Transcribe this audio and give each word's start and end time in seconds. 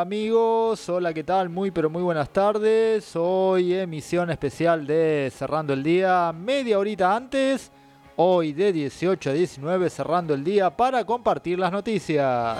Amigos, 0.00 0.88
hola, 0.88 1.12
¿qué 1.12 1.24
tal? 1.24 1.48
Muy 1.48 1.72
pero 1.72 1.90
muy 1.90 2.02
buenas 2.02 2.30
tardes. 2.30 3.16
Hoy 3.16 3.74
emisión 3.74 4.30
especial 4.30 4.86
de 4.86 5.32
Cerrando 5.34 5.72
el 5.72 5.82
Día, 5.82 6.32
media 6.32 6.78
horita 6.78 7.16
antes, 7.16 7.72
hoy 8.14 8.52
de 8.52 8.72
18 8.72 9.30
a 9.30 9.32
19 9.32 9.90
cerrando 9.90 10.34
el 10.34 10.44
día 10.44 10.76
para 10.76 11.04
compartir 11.04 11.58
las 11.58 11.72
noticias. 11.72 12.58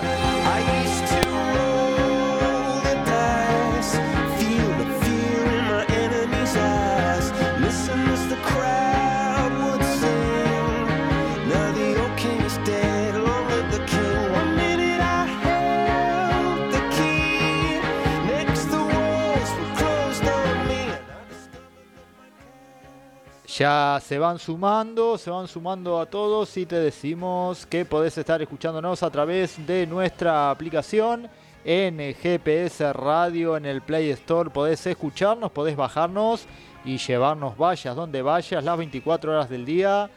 Ya 23.58 24.00
se 24.00 24.20
van 24.20 24.38
sumando, 24.38 25.18
se 25.18 25.30
van 25.30 25.48
sumando 25.48 25.98
a 25.98 26.06
todos 26.06 26.56
y 26.56 26.64
te 26.64 26.76
decimos 26.76 27.66
que 27.66 27.84
podés 27.84 28.16
estar 28.16 28.40
escuchándonos 28.40 29.02
a 29.02 29.10
través 29.10 29.66
de 29.66 29.84
nuestra 29.84 30.52
aplicación 30.52 31.28
en 31.64 31.98
GPS 32.14 32.92
Radio 32.92 33.56
en 33.56 33.66
el 33.66 33.82
Play 33.82 34.10
Store. 34.10 34.50
Podés 34.50 34.86
escucharnos, 34.86 35.50
podés 35.50 35.74
bajarnos 35.74 36.46
y 36.84 36.98
llevarnos 36.98 37.56
vayas 37.56 37.96
donde 37.96 38.22
vayas 38.22 38.62
las 38.62 38.78
24 38.78 39.32
horas 39.32 39.50
del 39.50 39.64
día. 39.64 40.08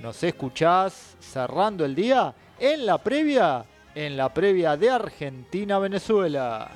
Nos 0.00 0.22
escuchás 0.22 1.18
cerrando 1.20 1.84
el 1.84 1.94
día 1.94 2.34
en 2.58 2.86
la 2.86 2.96
previa, 2.96 3.66
en 3.94 4.16
la 4.16 4.32
previa 4.32 4.78
de 4.78 4.88
Argentina-Venezuela. 4.88 6.70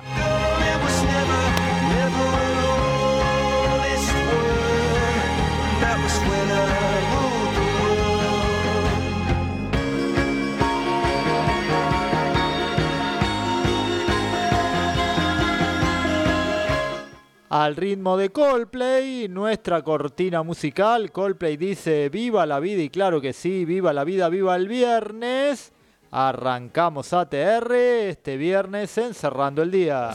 Al 17.53 17.75
ritmo 17.75 18.17
de 18.17 18.31
Coldplay, 18.31 19.27
nuestra 19.29 19.83
cortina 19.83 20.41
musical, 20.41 21.11
Coldplay 21.11 21.55
dice 21.55 22.09
viva 22.09 22.47
la 22.47 22.59
vida 22.59 22.81
y 22.81 22.89
claro 22.89 23.21
que 23.21 23.31
sí, 23.31 23.63
viva 23.63 23.93
la 23.93 24.03
vida, 24.03 24.27
viva 24.29 24.55
el 24.55 24.67
viernes. 24.67 25.71
Arrancamos 26.09 27.13
ATR 27.13 27.71
este 27.75 28.37
viernes 28.37 28.97
encerrando 28.97 29.61
el 29.61 29.69
día. 29.69 30.09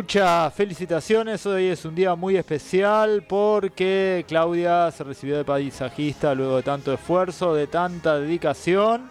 Muchas 0.00 0.54
felicitaciones, 0.54 1.44
hoy 1.44 1.66
es 1.66 1.84
un 1.84 1.94
día 1.94 2.14
muy 2.14 2.38
especial 2.38 3.22
porque 3.28 4.24
Claudia 4.26 4.90
se 4.92 5.04
recibió 5.04 5.36
de 5.36 5.44
paisajista 5.44 6.34
luego 6.34 6.56
de 6.56 6.62
tanto 6.62 6.94
esfuerzo, 6.94 7.54
de 7.54 7.66
tanta 7.66 8.18
dedicación. 8.18 9.10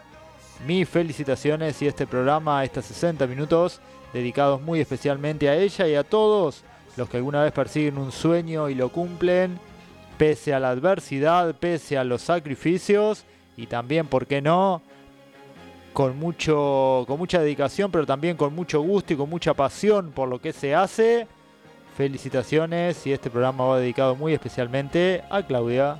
Mis 0.66 0.90
felicitaciones 0.90 1.80
y 1.84 1.88
este 1.88 2.08
programa, 2.08 2.64
estos 2.64 2.86
60 2.86 3.28
minutos 3.28 3.82
dedicados 4.14 4.64
muy 4.64 4.80
especialmente 4.80 5.48
a 5.48 5.56
ella 5.56 5.88
y 5.88 5.94
a 5.94 6.04
todos 6.04 6.64
los 6.98 7.08
que 7.08 7.18
alguna 7.18 7.44
vez 7.44 7.52
persiguen 7.52 8.00
un 8.00 8.12
sueño 8.12 8.68
y 8.68 8.74
lo 8.74 8.90
cumplen, 8.90 9.60
pese 10.18 10.56
a 10.56 10.60
la 10.60 10.72
adversidad, 10.72 11.54
pese 11.54 12.00
a 12.00 12.04
los 12.04 12.24
sacrificios 12.24 13.26
y 13.56 13.68
también, 13.68 14.08
¿por 14.08 14.26
qué 14.26 14.42
no?, 14.42 14.82
con, 16.00 16.18
mucho, 16.18 17.04
con 17.10 17.18
mucha 17.18 17.42
dedicación, 17.42 17.92
pero 17.92 18.06
también 18.06 18.38
con 18.38 18.56
mucho 18.56 18.80
gusto 18.80 19.12
y 19.12 19.18
con 19.18 19.30
mucha 19.30 19.54
pasión 19.54 20.14
por 20.14 20.30
lo 20.30 20.40
que 20.40 20.54
se 20.54 20.74
hace. 20.74 21.28
Felicitaciones 21.98 23.06
y 23.06 23.12
este 23.12 23.30
programa 23.30 23.66
va 23.66 23.80
dedicado 23.82 24.16
muy 24.16 24.32
especialmente 24.32 25.26
a 25.30 25.44
Claudia. 25.44 26.00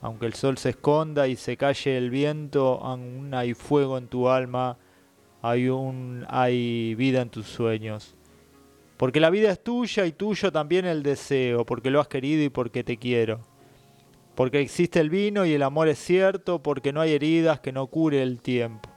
Aunque 0.00 0.26
el 0.26 0.34
sol 0.34 0.58
se 0.58 0.70
esconda 0.70 1.26
y 1.26 1.36
se 1.36 1.56
calle 1.56 1.96
el 1.96 2.10
viento, 2.10 2.80
aún 2.82 3.34
hay 3.34 3.54
fuego 3.54 3.98
en 3.98 4.06
tu 4.06 4.28
alma, 4.28 4.78
hay, 5.42 5.68
un, 5.68 6.24
hay 6.28 6.94
vida 6.94 7.20
en 7.20 7.30
tus 7.30 7.46
sueños. 7.46 8.14
Porque 8.96 9.20
la 9.20 9.30
vida 9.30 9.50
es 9.50 9.62
tuya 9.62 10.06
y 10.06 10.12
tuyo 10.12 10.52
también 10.52 10.84
el 10.84 11.02
deseo, 11.02 11.64
porque 11.64 11.90
lo 11.90 12.00
has 12.00 12.08
querido 12.08 12.44
y 12.44 12.48
porque 12.48 12.84
te 12.84 12.96
quiero. 12.96 13.40
Porque 14.36 14.60
existe 14.60 15.00
el 15.00 15.10
vino 15.10 15.44
y 15.44 15.52
el 15.52 15.64
amor 15.64 15.88
es 15.88 15.98
cierto, 15.98 16.62
porque 16.62 16.92
no 16.92 17.00
hay 17.00 17.12
heridas 17.12 17.58
que 17.58 17.72
no 17.72 17.88
cure 17.88 18.22
el 18.22 18.40
tiempo. 18.40 18.88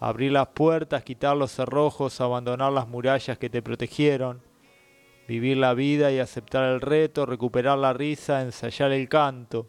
Abrir 0.00 0.32
las 0.32 0.48
puertas, 0.48 1.04
quitar 1.04 1.36
los 1.36 1.52
cerrojos, 1.52 2.20
abandonar 2.20 2.72
las 2.72 2.88
murallas 2.88 3.38
que 3.38 3.48
te 3.48 3.62
protegieron. 3.62 4.42
Vivir 5.28 5.56
la 5.56 5.74
vida 5.74 6.10
y 6.10 6.18
aceptar 6.18 6.72
el 6.72 6.80
reto, 6.80 7.26
recuperar 7.26 7.78
la 7.78 7.92
risa, 7.92 8.42
ensayar 8.42 8.92
el 8.92 9.08
canto 9.08 9.68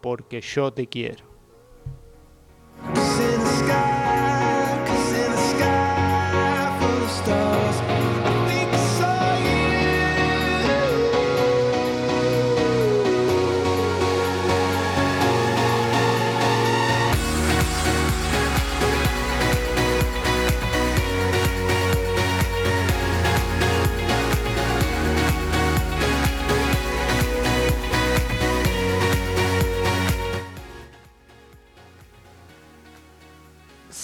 porque 0.00 0.40
yo 0.40 0.72
te 0.72 0.86
quiero. 0.86 1.24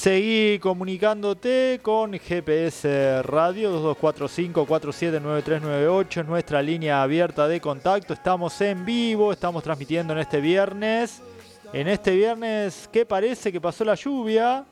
Seguí 0.07 0.61
comunicándote 0.61 1.81
con 1.83 2.13
GPS 2.13 3.25
Radio 3.25 3.97
2245-479398, 3.99 6.25
nuestra 6.25 6.63
línea 6.63 7.03
abierta 7.03 7.49
de 7.49 7.61
contacto. 7.61 8.15
Estamos 8.15 8.61
en 8.61 8.85
vivo, 8.85 9.33
estamos 9.33 9.65
transmitiendo 9.65 10.13
en 10.13 10.21
este 10.21 10.41
viernes. 10.41 11.21
En 11.73 11.89
este 11.89 12.13
viernes, 12.13 12.89
¿qué 12.93 13.05
parece 13.05 13.51
que 13.51 13.61
pasó 13.61 13.85
la 13.85 13.97
lluvia? 13.97 14.65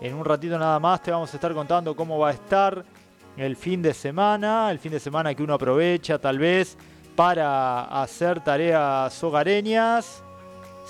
En 0.00 0.12
un 0.12 0.24
ratito 0.24 0.58
nada 0.58 0.80
más 0.80 1.00
te 1.04 1.12
vamos 1.12 1.32
a 1.32 1.36
estar 1.36 1.54
contando 1.54 1.94
cómo 1.94 2.18
va 2.18 2.30
a 2.30 2.32
estar 2.32 2.84
el 3.36 3.54
fin 3.54 3.80
de 3.82 3.94
semana, 3.94 4.72
el 4.72 4.80
fin 4.80 4.90
de 4.90 4.98
semana 4.98 5.32
que 5.36 5.44
uno 5.44 5.54
aprovecha 5.54 6.18
tal 6.18 6.40
vez 6.40 6.76
para 7.14 7.82
hacer 8.02 8.42
tareas 8.42 9.22
hogareñas. 9.22 10.24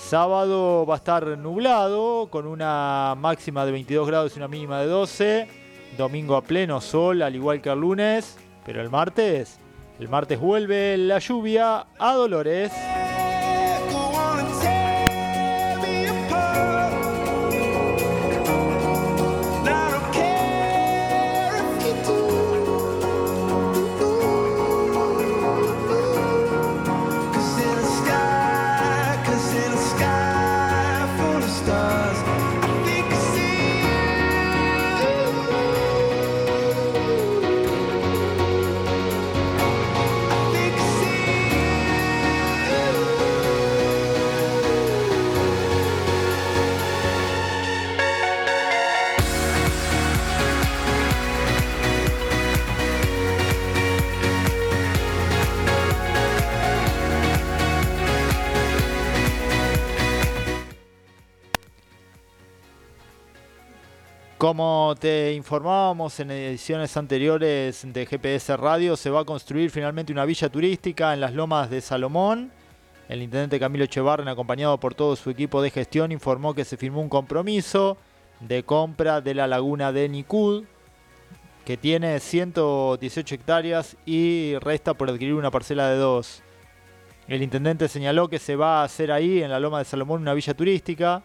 Sábado 0.09 0.85
va 0.87 0.95
a 0.95 0.97
estar 0.97 1.25
nublado 1.39 2.29
con 2.31 2.47
una 2.47 3.15
máxima 3.17 3.65
de 3.65 3.71
22 3.71 4.09
grados 4.09 4.35
y 4.35 4.39
una 4.41 4.49
mínima 4.49 4.81
de 4.81 4.87
12. 4.87 5.49
Domingo 5.97 6.35
a 6.35 6.43
pleno 6.43 6.81
sol, 6.81 7.23
al 7.23 7.37
igual 7.37 7.61
que 7.61 7.71
el 7.71 7.79
lunes. 7.79 8.37
Pero 8.67 8.81
el 8.81 8.91
martes, 8.91 9.61
el 10.01 10.09
martes 10.09 10.41
vuelve 10.41 10.97
la 10.97 11.21
lluvia 11.21 11.87
a 11.99 12.15
Dolores. 12.15 12.73
Informábamos 65.41 66.21
en 66.21 66.31
ediciones 66.31 66.95
anteriores 66.99 67.83
de 67.91 68.05
GPS 68.05 68.59
Radio, 68.59 68.95
se 68.95 69.09
va 69.09 69.21
a 69.21 69.25
construir 69.25 69.71
finalmente 69.71 70.13
una 70.13 70.27
villa 70.27 70.51
turística 70.51 71.15
en 71.15 71.21
las 71.21 71.33
lomas 71.33 71.71
de 71.71 71.81
Salomón. 71.81 72.53
El 73.09 73.23
intendente 73.23 73.59
Camilo 73.59 73.85
Echevarren, 73.85 74.29
acompañado 74.29 74.79
por 74.79 74.95
todo 74.95 75.17
su 75.17 75.31
equipo 75.31 75.63
de 75.63 75.71
gestión, 75.71 76.13
informó 76.13 76.53
que 76.53 76.67
se 76.67 76.77
firmó 76.77 77.01
un 77.01 77.09
compromiso 77.09 77.97
de 78.41 78.65
compra 78.65 79.23
de 79.23 79.33
la 79.33 79.47
laguna 79.47 79.93
de 79.93 80.11
Nicud, 80.11 80.65
que 81.65 81.79
tiene 81.79 82.21
118 82.21 83.35
hectáreas 83.35 83.97
y 84.05 84.57
resta 84.59 84.93
por 84.93 85.09
adquirir 85.09 85.33
una 85.33 85.51
parcela 85.51 85.89
de 85.89 85.97
dos. 85.97 86.43
El 87.29 87.43
intendente 87.43 87.89
señaló 87.89 88.29
que 88.29 88.39
se 88.39 88.57
va 88.57 88.83
a 88.83 88.85
hacer 88.85 89.11
ahí, 89.11 89.43
en 89.43 89.51
la 89.51 89.59
loma 89.59 89.79
de 89.79 89.87
Salomón, 89.87 90.21
una 90.21 90.35
villa 90.35 90.53
turística 90.53 91.23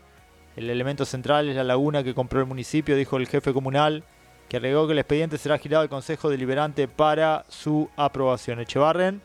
el 0.55 0.69
elemento 0.69 1.05
central 1.05 1.49
es 1.49 1.55
la 1.55 1.63
laguna 1.63 2.03
que 2.03 2.13
compró 2.13 2.39
el 2.39 2.45
municipio, 2.45 2.95
dijo 2.95 3.17
el 3.17 3.27
jefe 3.27 3.53
comunal, 3.53 4.03
que 4.47 4.57
agregó 4.57 4.87
que 4.87 4.93
el 4.93 4.99
expediente 4.99 5.37
será 5.37 5.57
girado 5.57 5.83
al 5.83 5.89
Consejo 5.89 6.29
Deliberante 6.29 6.87
para 6.87 7.45
su 7.49 7.89
aprobación. 7.97 8.59
Echevarren 8.59 9.21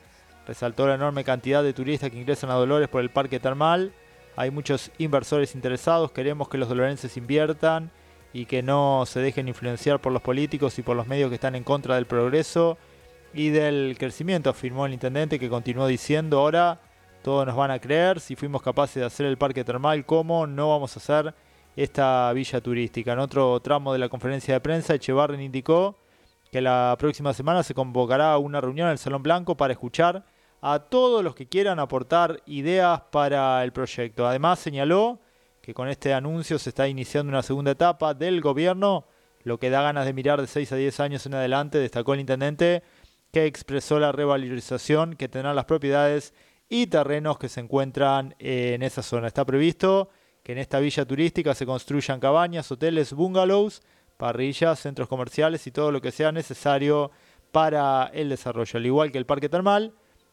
resaltó 0.46 0.86
la 0.88 0.94
enorme 0.94 1.22
cantidad 1.22 1.62
de 1.62 1.72
turistas 1.72 2.10
que 2.10 2.18
ingresan 2.18 2.50
a 2.50 2.54
Dolores 2.54 2.88
por 2.88 3.02
el 3.02 3.10
parque 3.10 3.38
termal. 3.38 3.92
Hay 4.34 4.50
muchos 4.50 4.90
inversores 4.98 5.54
interesados, 5.54 6.10
queremos 6.10 6.48
que 6.48 6.58
los 6.58 6.68
dolorenses 6.68 7.16
inviertan 7.16 7.90
y 8.32 8.46
que 8.46 8.62
no 8.62 9.04
se 9.06 9.20
dejen 9.20 9.48
influenciar 9.48 10.00
por 10.00 10.12
los 10.12 10.22
políticos 10.22 10.78
y 10.78 10.82
por 10.82 10.96
los 10.96 11.06
medios 11.06 11.28
que 11.28 11.34
están 11.34 11.54
en 11.54 11.64
contra 11.64 11.96
del 11.96 12.06
progreso 12.06 12.78
y 13.32 13.50
del 13.50 13.96
crecimiento, 13.98 14.50
afirmó 14.50 14.86
el 14.86 14.92
intendente 14.92 15.38
que 15.38 15.48
continuó 15.48 15.86
diciendo 15.86 16.40
ahora 16.40 16.80
todos 17.22 17.46
nos 17.46 17.56
van 17.56 17.70
a 17.70 17.78
creer, 17.78 18.20
si 18.20 18.36
fuimos 18.36 18.62
capaces 18.62 18.96
de 18.96 19.04
hacer 19.04 19.26
el 19.26 19.36
parque 19.36 19.64
termal, 19.64 20.04
¿cómo 20.06 20.46
no 20.46 20.70
vamos 20.70 20.96
a 20.96 21.00
hacer 21.00 21.34
esta 21.76 22.32
villa 22.32 22.60
turística? 22.60 23.12
En 23.12 23.18
otro 23.18 23.60
tramo 23.60 23.92
de 23.92 23.98
la 23.98 24.08
conferencia 24.08 24.54
de 24.54 24.60
prensa, 24.60 24.94
Echevarren 24.94 25.40
indicó 25.40 25.96
que 26.50 26.60
la 26.60 26.96
próxima 26.98 27.32
semana 27.32 27.62
se 27.62 27.74
convocará 27.74 28.36
una 28.38 28.60
reunión 28.60 28.88
en 28.88 28.92
el 28.92 28.98
Salón 28.98 29.22
Blanco 29.22 29.56
para 29.56 29.72
escuchar 29.72 30.24
a 30.62 30.78
todos 30.78 31.22
los 31.22 31.34
que 31.34 31.46
quieran 31.46 31.78
aportar 31.78 32.42
ideas 32.46 33.02
para 33.10 33.62
el 33.62 33.72
proyecto. 33.72 34.26
Además 34.26 34.58
señaló 34.58 35.20
que 35.62 35.74
con 35.74 35.88
este 35.88 36.12
anuncio 36.14 36.58
se 36.58 36.70
está 36.70 36.88
iniciando 36.88 37.30
una 37.30 37.42
segunda 37.42 37.72
etapa 37.72 38.14
del 38.14 38.40
gobierno, 38.40 39.04
lo 39.44 39.58
que 39.58 39.70
da 39.70 39.82
ganas 39.82 40.06
de 40.06 40.12
mirar 40.12 40.40
de 40.40 40.46
6 40.46 40.72
a 40.72 40.76
10 40.76 41.00
años 41.00 41.26
en 41.26 41.34
adelante, 41.34 41.78
destacó 41.78 42.14
el 42.14 42.20
intendente, 42.20 42.82
que 43.32 43.46
expresó 43.46 43.98
la 44.00 44.10
revalorización 44.10 45.14
que 45.14 45.28
tendrán 45.28 45.56
las 45.56 45.66
propiedades 45.66 46.34
y 46.70 46.86
terrenos 46.86 47.36
que 47.36 47.48
se 47.48 47.60
encuentran 47.60 48.34
en 48.38 48.82
esa 48.82 49.02
zona. 49.02 49.26
Está 49.26 49.44
previsto 49.44 50.08
que 50.42 50.52
en 50.52 50.58
esta 50.58 50.78
villa 50.78 51.04
turística 51.04 51.52
se 51.54 51.66
construyan 51.66 52.20
cabañas, 52.20 52.70
hoteles, 52.70 53.12
bungalows, 53.12 53.82
parrillas, 54.16 54.78
centros 54.78 55.08
comerciales 55.08 55.66
y 55.66 55.72
todo 55.72 55.90
lo 55.90 56.00
que 56.00 56.12
sea 56.12 56.30
necesario 56.30 57.10
para 57.50 58.10
el 58.14 58.28
desarrollo. 58.28 58.78
Al 58.78 58.86
igual 58.86 59.10
que 59.10 59.18
el 59.18 59.26
parque 59.26 59.48
termal, 59.48 59.92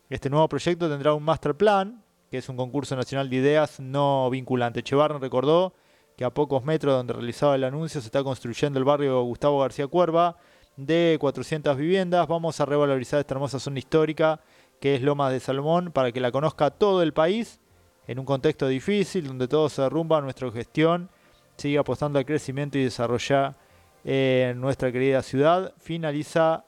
este 0.10 0.30
nuevo 0.30 0.48
proyecto 0.48 0.88
tendrá 0.88 1.14
un 1.16 1.24
master 1.24 1.56
plan, 1.56 2.04
que 2.30 2.38
es 2.38 2.48
un 2.50 2.56
concurso 2.56 2.96
nacional 2.96 3.30
de 3.30 3.36
ideas 3.38 3.80
no 3.80 4.30
vinculante. 4.30 4.84
Chevarren 4.84 5.20
recordó 5.20 5.74
que 6.16 6.24
a 6.24 6.30
pocos 6.30 6.64
metros 6.64 6.94
donde 6.94 7.14
realizaba 7.14 7.56
el 7.56 7.64
anuncio 7.64 8.00
se 8.00 8.08
está 8.08 8.24
construyendo 8.24 8.78
el 8.78 8.86
barrio 8.86 9.24
Gustavo 9.24 9.60
García 9.60 9.88
Cuerva 9.88 10.38
de 10.76 11.18
400 11.20 11.76
viviendas. 11.76 12.28
Vamos 12.28 12.62
a 12.62 12.66
revalorizar 12.66 13.20
esta 13.20 13.34
hermosa 13.34 13.60
zona 13.60 13.80
histórica 13.80 14.40
que 14.80 14.96
es 14.96 15.02
Lomas 15.02 15.32
de 15.32 15.40
Salomón, 15.40 15.92
para 15.92 16.12
que 16.12 16.20
la 16.20 16.32
conozca 16.32 16.72
todo 16.72 17.02
el 17.02 17.14
país 17.14 17.60
en 18.08 18.20
un 18.20 18.26
contexto 18.26 18.68
difícil 18.68 19.28
donde 19.28 19.48
todo 19.48 19.70
se 19.70 19.82
derrumba, 19.82 20.22
nuestra 20.22 20.50
gestión 20.52 21.10
sigue 21.58 21.78
apostando 21.78 22.20
al 22.20 22.26
crecimiento 22.26 22.78
y 22.78 22.84
desarrollar 22.84 23.56
en 24.04 24.62
nuestra 24.62 24.92
querida 24.92 25.22
ciudad. 25.22 25.74
Finaliza 25.78 26.64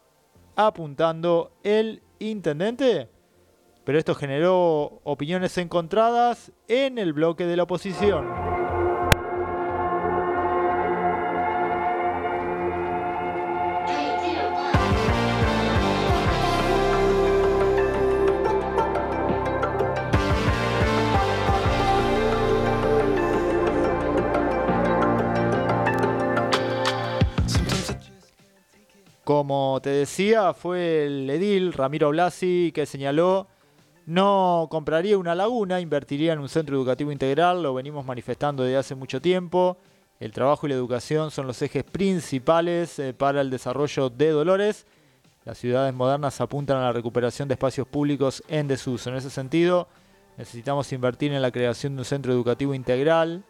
apuntando 0.56 1.54
el 1.64 2.04
intendente, 2.20 3.10
pero 3.86 3.98
esto 3.98 4.16
generó 4.16 5.00
opiniones 5.04 5.58
encontradas 5.58 6.52
en 6.68 6.98
el 6.98 7.14
bloque 7.14 7.46
de 7.46 7.56
la 7.56 7.64
oposición. 7.64 8.59
Como 29.30 29.80
te 29.84 29.92
decía, 29.92 30.56
fue 30.56 31.06
el 31.06 31.30
edil 31.30 31.72
Ramiro 31.72 32.10
Blasi 32.10 32.72
que 32.74 32.88
señaló 32.88 33.46
no 34.08 34.68
compraría 34.72 35.20
una 35.20 35.36
laguna, 35.36 35.80
invertiría 35.80 36.34
en 36.34 36.40
un 36.40 36.50
centro 36.50 36.76
educativo 36.76 37.12
integral, 37.12 37.62
lo 37.62 37.76
venimos 37.76 38.04
manifestando 38.04 38.64
desde 38.64 38.78
hace 38.78 38.96
mucho 38.96 39.22
tiempo. 39.22 39.78
El 40.20 40.32
trabajo 40.32 40.66
y 40.66 40.72
la 40.72 40.76
educación 40.78 41.30
son 41.30 41.46
los 41.46 41.62
ejes 41.62 41.84
principales 41.84 42.98
eh, 42.98 43.14
para 43.14 43.42
el 43.42 43.52
desarrollo 43.52 44.10
de 44.10 44.32
Dolores. 44.32 44.88
Las 45.46 45.60
ciudades 45.60 45.94
modernas 45.94 46.42
apuntan 46.42 46.78
a 46.78 46.86
la 46.86 46.94
recuperación 46.94 47.48
de 47.48 47.54
espacios 47.54 47.88
públicos 47.88 48.42
en 48.48 48.68
desuso. 48.68 49.12
En 49.12 49.18
ese 49.18 49.30
sentido, 49.30 49.88
necesitamos 50.38 50.92
invertir 50.92 51.34
en 51.34 51.44
la 51.44 51.52
creación 51.52 51.94
de 51.94 52.00
un 52.00 52.06
centro 52.06 52.34
educativo 52.34 52.74
integral 52.74 53.44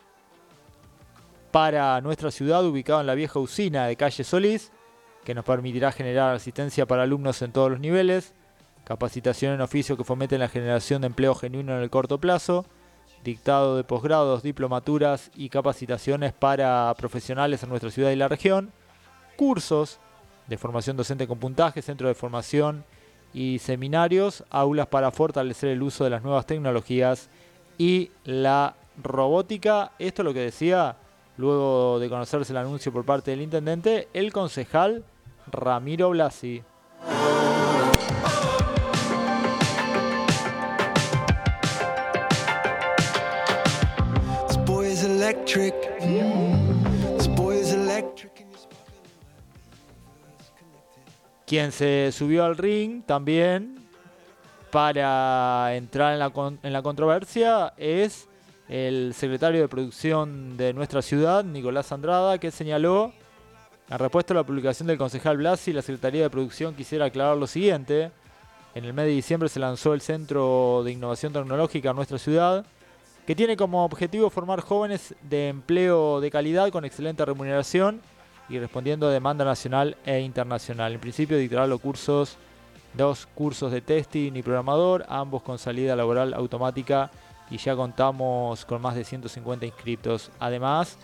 para 1.51 2.01
nuestra 2.01 2.31
ciudad 2.31 2.65
ubicado 2.65 2.99
en 2.99 3.07
la 3.07 3.15
vieja 3.15 3.39
usina 3.39 3.85
de 3.85 3.95
calle 3.95 4.25
Solís 4.25 4.73
que 5.29 5.35
nos 5.35 5.45
permitirá 5.45 5.91
generar 5.91 6.33
asistencia 6.33 6.87
para 6.87 7.03
alumnos 7.03 7.43
en 7.43 7.51
todos 7.51 7.69
los 7.69 7.79
niveles, 7.79 8.33
capacitación 8.83 9.53
en 9.53 9.61
oficio 9.61 9.95
que 9.95 10.03
fomente 10.03 10.39
la 10.39 10.47
generación 10.47 11.01
de 11.01 11.05
empleo 11.05 11.35
genuino 11.35 11.77
en 11.77 11.83
el 11.83 11.91
corto 11.91 12.19
plazo, 12.19 12.65
dictado 13.23 13.77
de 13.77 13.83
posgrados, 13.83 14.41
diplomaturas 14.41 15.29
y 15.35 15.49
capacitaciones 15.49 16.33
para 16.33 16.91
profesionales 16.97 17.61
en 17.61 17.69
nuestra 17.69 17.91
ciudad 17.91 18.09
y 18.09 18.15
la 18.15 18.27
región, 18.27 18.71
cursos 19.35 19.99
de 20.47 20.57
formación 20.57 20.97
docente 20.97 21.27
con 21.27 21.37
puntaje, 21.37 21.83
centro 21.83 22.07
de 22.07 22.15
formación 22.15 22.83
y 23.31 23.59
seminarios, 23.59 24.43
aulas 24.49 24.87
para 24.87 25.11
fortalecer 25.11 25.69
el 25.69 25.83
uso 25.83 26.05
de 26.05 26.09
las 26.09 26.23
nuevas 26.23 26.47
tecnologías 26.47 27.29
y 27.77 28.09
la 28.23 28.75
robótica. 29.03 29.91
Esto 29.99 30.23
es 30.23 30.25
lo 30.25 30.33
que 30.33 30.39
decía 30.39 30.97
Luego 31.39 31.99
de 31.99 32.09
conocerse 32.09 32.51
el 32.51 32.57
anuncio 32.57 32.91
por 32.91 33.05
parte 33.05 33.31
del 33.31 33.41
intendente, 33.41 34.09
el 34.13 34.33
concejal 34.33 35.05
Ramiro 35.51 36.09
Blasi. 36.09 36.63
Quien 51.45 51.71
se 51.71 52.11
subió 52.11 52.45
al 52.45 52.57
ring 52.57 53.03
también 53.03 53.79
para 54.69 55.75
entrar 55.75 56.13
en 56.13 56.19
la, 56.19 56.31
en 56.61 56.73
la 56.73 56.81
controversia 56.83 57.73
es 57.75 58.27
el 58.67 59.15
secretario 59.15 59.61
de 59.61 59.67
producción 59.67 60.57
de 60.57 60.73
nuestra 60.73 61.01
ciudad, 61.01 61.43
Nicolás 61.43 61.91
Andrada, 61.91 62.37
que 62.37 62.51
señaló, 62.51 63.13
en 63.89 63.97
respuesta 63.97 64.33
a 64.33 64.37
la 64.37 64.43
publicación 64.43 64.87
del 64.87 64.99
concejal 64.99 65.37
Blasi, 65.37 65.73
la 65.73 65.81
Secretaría 65.81 66.21
de 66.21 66.29
Producción 66.29 66.75
quisiera 66.75 67.05
aclarar 67.05 67.37
lo 67.37 67.47
siguiente. 67.47 68.11
En 68.75 68.85
el 68.85 68.93
mes 68.93 69.05
de 69.05 69.11
diciembre 69.11 69.49
se 69.49 69.59
lanzó 69.59 69.95
el 69.95 70.01
Centro 70.01 70.83
de 70.85 70.91
Innovación 70.91 71.33
Tecnológica 71.33 71.89
en 71.89 71.95
nuestra 71.95 72.19
ciudad, 72.19 72.65
que 73.25 73.35
tiene 73.35 73.57
como 73.57 73.83
objetivo 73.83 74.29
formar 74.29 74.61
jóvenes 74.61 75.15
de 75.23 75.49
empleo 75.49 76.21
de 76.21 76.29
calidad 76.29 76.69
con 76.69 76.85
excelente 76.85 77.25
remuneración 77.25 77.99
y 78.47 78.59
respondiendo 78.59 79.07
a 79.07 79.11
demanda 79.11 79.43
nacional 79.43 79.97
e 80.05 80.19
internacional. 80.19 80.93
En 80.93 80.99
principio 80.99 81.39
dictará 81.39 81.65
los 81.65 81.81
cursos, 81.81 82.37
dos 82.93 83.27
cursos 83.33 83.71
de 83.71 83.81
testing 83.81 84.33
y 84.35 84.43
programador, 84.43 85.03
ambos 85.09 85.41
con 85.41 85.57
salida 85.57 85.95
laboral 85.95 86.35
automática 86.35 87.09
y 87.49 87.57
ya 87.57 87.75
contamos 87.75 88.65
con 88.65 88.83
más 88.83 88.93
de 88.93 89.03
150 89.03 89.65
inscriptos. 89.65 90.29
Además, 90.39 90.99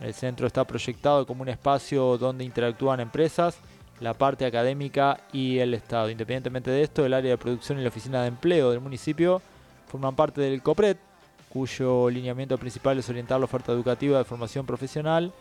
el 0.00 0.14
centro 0.14 0.46
está 0.46 0.64
proyectado 0.64 1.26
como 1.26 1.42
un 1.42 1.48
espacio 1.48 2.16
donde 2.16 2.44
interactúan 2.44 3.00
empresas, 3.00 3.58
la 4.00 4.14
parte 4.14 4.46
académica 4.46 5.20
y 5.32 5.58
el 5.58 5.74
Estado. 5.74 6.08
Independientemente 6.10 6.70
de 6.70 6.82
esto, 6.82 7.04
el 7.04 7.12
área 7.12 7.32
de 7.32 7.38
producción 7.38 7.78
y 7.78 7.82
la 7.82 7.88
oficina 7.88 8.22
de 8.22 8.28
empleo 8.28 8.70
del 8.70 8.80
municipio 8.80 9.42
forman 9.86 10.16
parte 10.16 10.40
del 10.40 10.62
COPRED, 10.62 10.96
cuyo 11.50 12.08
lineamiento 12.08 12.56
principal 12.56 12.98
es 12.98 13.08
orientar 13.10 13.38
la 13.38 13.44
oferta 13.44 13.72
educativa 13.72 14.18
de 14.18 14.24
formación 14.24 14.64
profesional 14.64 15.32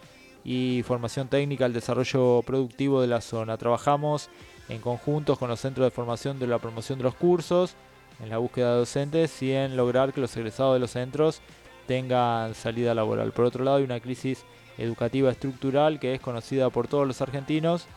y 0.44 0.84
formación 0.86 1.28
técnica 1.28 1.66
al 1.66 1.74
desarrollo 1.74 2.42
productivo 2.42 3.01
de 3.01 3.08
la 3.08 3.22
zona. 3.22 3.58
Trabajamos 3.58 4.30
en 4.68 4.82
conjuntos 4.82 5.38
con 5.38 5.50
los 5.50 5.60
centros 5.60 5.86
de 5.86 5.92
formación 5.92 6.39
de 6.39 6.48
la 6.48 6.60
promoción 6.60 6.98
de 6.98 7.04
los 7.04 7.16
cursos, 7.16 7.75
en 8.22 8.30
la 8.30 8.38
búsqueda 8.38 8.74
de 8.74 8.80
docentes 8.80 9.42
y 9.42 9.54
en 9.54 9.78
lograr 9.78 10.12
que 10.12 10.20
los 10.20 10.36
egresados 10.36 10.74
de 10.74 10.80
los 10.80 10.92
centros 10.92 11.42
tengan 11.89 12.53
salida 12.53 12.93
laboral. 12.93 13.31
Por 13.31 13.46
otro 13.46 13.63
lado, 13.63 13.77
hay 13.77 13.84
una 13.84 14.00
crisis 14.00 14.46
educativa 14.77 15.31
estructural 15.31 16.00
que 16.00 16.13
es 16.13 16.22
conocida 16.22 16.69
por 16.69 16.88
todos 16.88 17.08
los 17.08 17.19
argentinos 17.19 17.88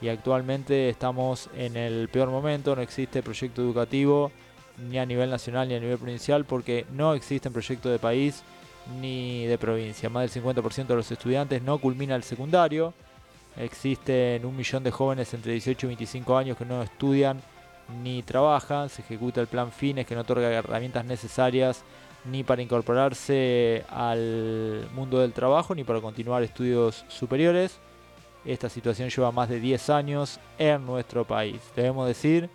y 0.00 0.08
actualmente 0.08 0.88
estamos 0.88 1.50
en 1.54 1.76
el 1.76 2.08
peor 2.08 2.30
momento, 2.30 2.74
no 2.74 2.80
existe 2.80 3.22
proyecto 3.22 3.60
educativo 3.60 4.32
ni 4.88 4.98
a 4.98 5.04
nivel 5.04 5.28
nacional 5.28 5.68
ni 5.68 5.74
a 5.74 5.80
nivel 5.80 5.98
provincial 5.98 6.46
porque 6.46 6.86
no 6.94 7.12
existen 7.12 7.52
proyectos 7.52 7.92
de 7.92 7.98
país 7.98 8.42
ni 9.02 9.44
de 9.44 9.58
provincia. 9.58 10.08
Más 10.08 10.32
del 10.32 10.42
50% 10.42 10.86
de 10.86 10.96
los 10.96 11.10
estudiantes 11.10 11.60
no 11.60 11.76
culmina 11.76 12.16
el 12.16 12.22
secundario. 12.22 12.94
Existen 13.58 14.46
un 14.46 14.56
millón 14.56 14.82
de 14.82 14.90
jóvenes 14.90 15.34
entre 15.34 15.52
18 15.52 15.84
y 15.84 15.88
25 15.88 16.38
años 16.38 16.56
que 16.56 16.64
no 16.64 16.82
estudian 16.82 17.42
ni 18.02 18.22
trabaja, 18.22 18.88
se 18.88 19.02
ejecuta 19.02 19.42
el 19.42 19.46
plan 19.46 19.70
Fines 19.70 20.06
que 20.06 20.14
no 20.14 20.22
otorga 20.22 20.48
herramientas 20.48 21.04
necesarias 21.04 21.84
ni 22.24 22.44
para 22.44 22.62
incorporarse 22.62 23.84
al 23.90 24.88
mundo 24.94 25.18
del 25.18 25.32
trabajo 25.32 25.74
ni 25.74 25.84
para 25.84 26.00
continuar 26.00 26.42
estudios 26.42 27.04
superiores. 27.08 27.78
Esta 28.44 28.68
situación 28.68 29.08
lleva 29.08 29.32
más 29.32 29.48
de 29.48 29.60
10 29.60 29.90
años 29.90 30.40
en 30.58 30.84
nuestro 30.84 31.24
país. 31.24 31.60
Debemos 31.76 32.06
decir 32.06 32.48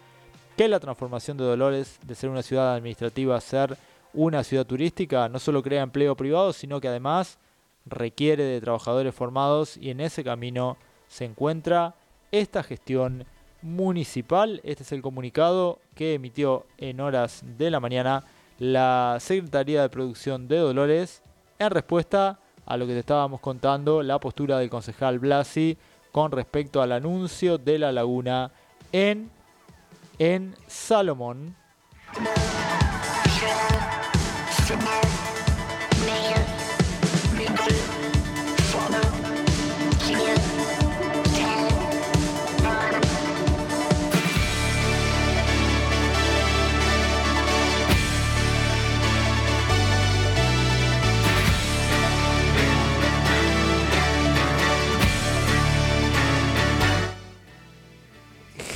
que 0.56 0.68
la 0.68 0.80
transformación 0.80 1.38
de 1.38 1.46
Dolores 1.46 2.00
de 2.04 2.16
ser 2.16 2.30
una 2.30 2.42
ciudad 2.42 2.76
administrativa 2.76 3.36
a 3.36 3.42
ser 3.42 3.78
una 4.14 4.44
ciudad 4.44 4.66
turística 4.66 5.30
no 5.30 5.40
solo 5.40 5.62
crea 5.62 5.84
empleo 5.84 6.16
privado, 6.16 6.52
sino 6.54 6.82
que 6.82 6.88
además 6.88 7.38
requiere 7.86 8.44
de 8.44 8.62
trabajadores 8.62 9.14
formados 9.14 9.78
y 9.78 9.92
en 9.92 10.02
ese 10.02 10.24
camino 10.24 10.78
se 11.08 11.26
encuentra 11.26 11.96
esta 12.32 12.64
gestión 12.64 13.26
municipal. 13.62 14.60
Este 14.64 14.84
es 14.84 14.92
el 14.92 15.02
comunicado 15.02 15.80
que 15.96 16.16
emitió 16.16 16.66
en 16.78 17.00
horas 17.00 17.44
de 17.58 17.70
la 17.70 17.80
mañana 17.80 18.26
la 18.60 19.18
Secretaría 19.20 19.82
de 19.82 19.90
Producción 19.90 20.48
de 20.48 20.58
Dolores 20.58 21.22
en 21.60 21.70
respuesta 21.70 22.40
a 22.66 22.78
lo 22.78 22.86
que 22.86 22.94
te 22.94 23.00
estábamos 23.00 23.40
contando, 23.40 24.04
la 24.04 24.20
postura 24.20 24.60
del 24.60 24.70
concejal 24.70 25.20
Blasi 25.20 25.78
con 26.12 26.32
respecto 26.32 26.82
al 26.82 26.92
anuncio 26.92 27.58
de 27.58 27.80
la 27.80 27.92
laguna 27.92 28.52
en, 28.92 29.30
en 30.20 30.56
Salomón. 30.68 31.56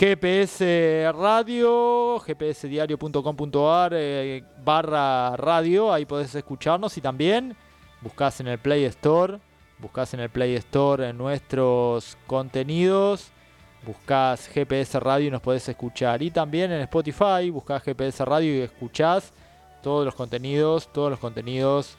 GPS 0.01 1.11
Radio, 1.13 2.19
gpsdiario.com.ar 2.25 3.91
eh, 3.93 4.43
barra 4.65 5.37
radio, 5.37 5.93
ahí 5.93 6.07
podés 6.07 6.33
escucharnos 6.33 6.97
y 6.97 7.01
también 7.01 7.55
buscás 8.01 8.39
en 8.39 8.47
el 8.47 8.57
Play 8.57 8.85
Store, 8.85 9.37
buscás 9.77 10.15
en 10.15 10.21
el 10.21 10.31
Play 10.31 10.55
Store 10.55 11.09
en 11.09 11.19
nuestros 11.19 12.17
contenidos, 12.25 13.29
buscás 13.85 14.47
GPS 14.47 14.99
Radio 14.99 15.27
y 15.27 15.29
nos 15.29 15.41
podés 15.41 15.69
escuchar. 15.69 16.23
Y 16.23 16.31
también 16.31 16.71
en 16.71 16.81
Spotify, 16.81 17.51
buscás 17.51 17.83
GPS 17.83 18.25
Radio 18.25 18.55
y 18.55 18.61
escuchás 18.61 19.31
todos 19.83 20.03
los 20.03 20.15
contenidos, 20.15 20.91
todos 20.91 21.11
los 21.11 21.19
contenidos 21.19 21.95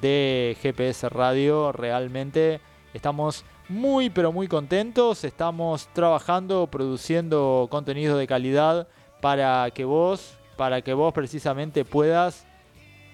de 0.00 0.56
GPS 0.60 1.08
Radio. 1.08 1.70
Realmente 1.70 2.60
estamos 2.94 3.44
muy 3.68 4.10
pero 4.10 4.32
muy 4.32 4.48
contentos. 4.48 5.24
Estamos 5.24 5.88
trabajando, 5.92 6.66
produciendo 6.66 7.68
contenido 7.70 8.16
de 8.16 8.26
calidad 8.26 8.88
para 9.20 9.70
que 9.72 9.84
vos, 9.84 10.38
para 10.56 10.82
que 10.82 10.94
vos 10.94 11.12
precisamente 11.12 11.84
puedas 11.84 12.46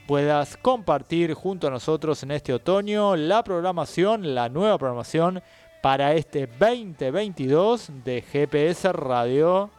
puedas 0.06 0.58
compartir 0.58 1.32
junto 1.32 1.66
a 1.66 1.70
nosotros 1.70 2.22
en 2.22 2.30
este 2.30 2.52
otoño 2.52 3.16
la 3.16 3.42
programación, 3.42 4.34
la 4.34 4.50
nueva 4.50 4.76
programación 4.76 5.42
para 5.82 6.14
este 6.14 6.46
2022 6.46 7.90
de 8.04 8.22
GPS 8.22 8.92
Radio. 8.92 9.70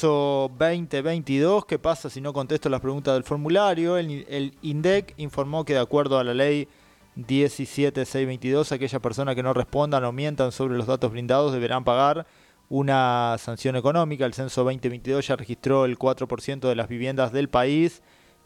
Censo 0.00 0.50
2022, 0.58 1.66
¿qué 1.66 1.78
pasa 1.78 2.08
si 2.08 2.22
no 2.22 2.32
contesto 2.32 2.70
las 2.70 2.80
preguntas 2.80 3.12
del 3.12 3.22
formulario? 3.22 3.98
El, 3.98 4.24
el 4.30 4.56
INDEC 4.62 5.12
informó 5.18 5.66
que 5.66 5.74
de 5.74 5.80
acuerdo 5.80 6.18
a 6.18 6.24
la 6.24 6.32
ley 6.32 6.68
17622, 7.16 8.72
aquellas 8.72 9.02
personas 9.02 9.34
que 9.34 9.42
no 9.42 9.52
respondan 9.52 10.02
o 10.04 10.12
mientan 10.12 10.52
sobre 10.52 10.78
los 10.78 10.86
datos 10.86 11.12
brindados 11.12 11.52
deberán 11.52 11.84
pagar 11.84 12.26
una 12.70 13.36
sanción 13.38 13.76
económica. 13.76 14.24
El 14.24 14.32
censo 14.32 14.64
2022 14.64 15.26
ya 15.26 15.36
registró 15.36 15.84
el 15.84 15.98
4% 15.98 16.60
de 16.60 16.74
las 16.74 16.88
viviendas 16.88 17.30
del 17.30 17.50
país 17.50 18.00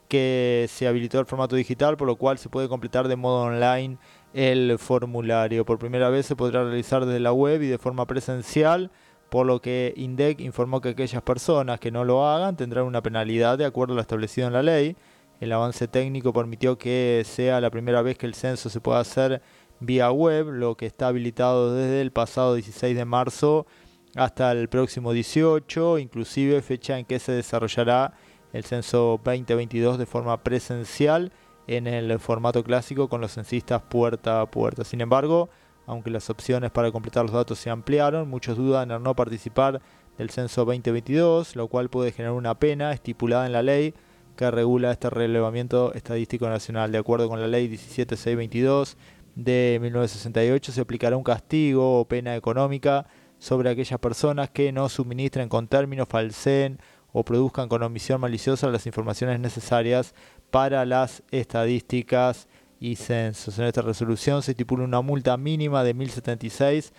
que 0.08 0.66
se 0.68 0.88
habilitó 0.88 1.20
el 1.20 1.26
formato 1.26 1.54
digital, 1.54 1.96
por 1.96 2.08
lo 2.08 2.16
cual 2.16 2.38
se 2.38 2.48
puede 2.48 2.68
completar 2.68 3.06
de 3.06 3.14
modo 3.14 3.42
online 3.42 3.98
el 4.32 4.76
formulario. 4.80 5.64
Por 5.64 5.78
primera 5.78 6.08
vez 6.08 6.26
se 6.26 6.34
podrá 6.34 6.64
realizar 6.64 7.06
desde 7.06 7.20
la 7.20 7.32
web 7.32 7.62
y 7.62 7.68
de 7.68 7.78
forma 7.78 8.06
presencial, 8.08 8.90
por 9.34 9.46
lo 9.46 9.60
que 9.60 9.92
INDEC 9.96 10.42
informó 10.42 10.80
que 10.80 10.90
aquellas 10.90 11.20
personas 11.20 11.80
que 11.80 11.90
no 11.90 12.04
lo 12.04 12.24
hagan 12.24 12.56
tendrán 12.56 12.84
una 12.84 13.02
penalidad 13.02 13.58
de 13.58 13.64
acuerdo 13.64 13.94
a 13.94 13.96
lo 13.96 14.00
establecido 14.00 14.46
en 14.46 14.52
la 14.52 14.62
ley. 14.62 14.96
El 15.40 15.50
avance 15.50 15.88
técnico 15.88 16.32
permitió 16.32 16.78
que 16.78 17.20
sea 17.26 17.60
la 17.60 17.68
primera 17.70 18.00
vez 18.00 18.16
que 18.16 18.26
el 18.26 18.36
censo 18.36 18.70
se 18.70 18.80
pueda 18.80 19.00
hacer 19.00 19.42
vía 19.80 20.12
web, 20.12 20.52
lo 20.52 20.76
que 20.76 20.86
está 20.86 21.08
habilitado 21.08 21.74
desde 21.74 22.00
el 22.00 22.12
pasado 22.12 22.54
16 22.54 22.96
de 22.96 23.04
marzo 23.04 23.66
hasta 24.14 24.52
el 24.52 24.68
próximo 24.68 25.12
18, 25.12 25.98
inclusive 25.98 26.62
fecha 26.62 26.96
en 26.96 27.04
que 27.04 27.18
se 27.18 27.32
desarrollará 27.32 28.14
el 28.52 28.62
censo 28.62 29.20
2022 29.24 29.98
de 29.98 30.06
forma 30.06 30.44
presencial 30.44 31.32
en 31.66 31.88
el 31.88 32.20
formato 32.20 32.62
clásico 32.62 33.08
con 33.08 33.20
los 33.20 33.32
censistas 33.32 33.82
puerta 33.82 34.42
a 34.42 34.46
puerta. 34.48 34.84
Sin 34.84 35.00
embargo, 35.00 35.50
aunque 35.86 36.10
las 36.10 36.30
opciones 36.30 36.70
para 36.70 36.90
completar 36.90 37.24
los 37.24 37.32
datos 37.32 37.58
se 37.58 37.70
ampliaron, 37.70 38.28
muchos 38.28 38.56
dudan 38.56 38.90
en 38.90 39.02
no 39.02 39.14
participar 39.14 39.80
del 40.18 40.30
censo 40.30 40.64
2022, 40.64 41.56
lo 41.56 41.68
cual 41.68 41.90
puede 41.90 42.12
generar 42.12 42.34
una 42.34 42.58
pena 42.58 42.92
estipulada 42.92 43.46
en 43.46 43.52
la 43.52 43.62
ley 43.62 43.94
que 44.36 44.50
regula 44.50 44.92
este 44.92 45.10
relevamiento 45.10 45.92
estadístico 45.94 46.48
nacional. 46.48 46.90
De 46.92 46.98
acuerdo 46.98 47.28
con 47.28 47.40
la 47.40 47.46
ley 47.46 47.68
17622 47.68 48.96
de 49.34 49.78
1968, 49.80 50.72
se 50.72 50.80
aplicará 50.80 51.16
un 51.16 51.24
castigo 51.24 52.00
o 52.00 52.04
pena 52.06 52.36
económica 52.36 53.06
sobre 53.38 53.70
aquellas 53.70 53.98
personas 54.00 54.50
que 54.50 54.72
no 54.72 54.88
suministren 54.88 55.48
con 55.48 55.68
términos, 55.68 56.08
falseen 56.08 56.78
o 57.12 57.24
produzcan 57.24 57.68
con 57.68 57.82
omisión 57.82 58.20
maliciosa 58.20 58.68
las 58.68 58.86
informaciones 58.86 59.38
necesarias 59.38 60.14
para 60.50 60.84
las 60.84 61.22
estadísticas 61.30 62.48
y 62.90 62.96
censos. 62.96 63.58
En 63.58 63.64
esta 63.66 63.82
resolución 63.82 64.42
se 64.42 64.52
estipula 64.52 64.84
una 64.84 65.00
multa 65.00 65.36
mínima 65.36 65.82
de 65.84 65.94
1076 65.94 66.92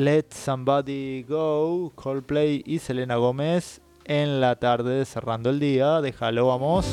Let 0.00 0.32
Somebody 0.32 1.24
Go, 1.24 1.92
Coldplay 1.94 2.62
y 2.64 2.78
Selena 2.78 3.16
Gómez 3.16 3.82
en 4.06 4.40
la 4.40 4.56
tarde 4.56 5.04
cerrando 5.04 5.50
el 5.50 5.60
día. 5.60 6.00
Déjalo, 6.00 6.46
vamos. 6.46 6.86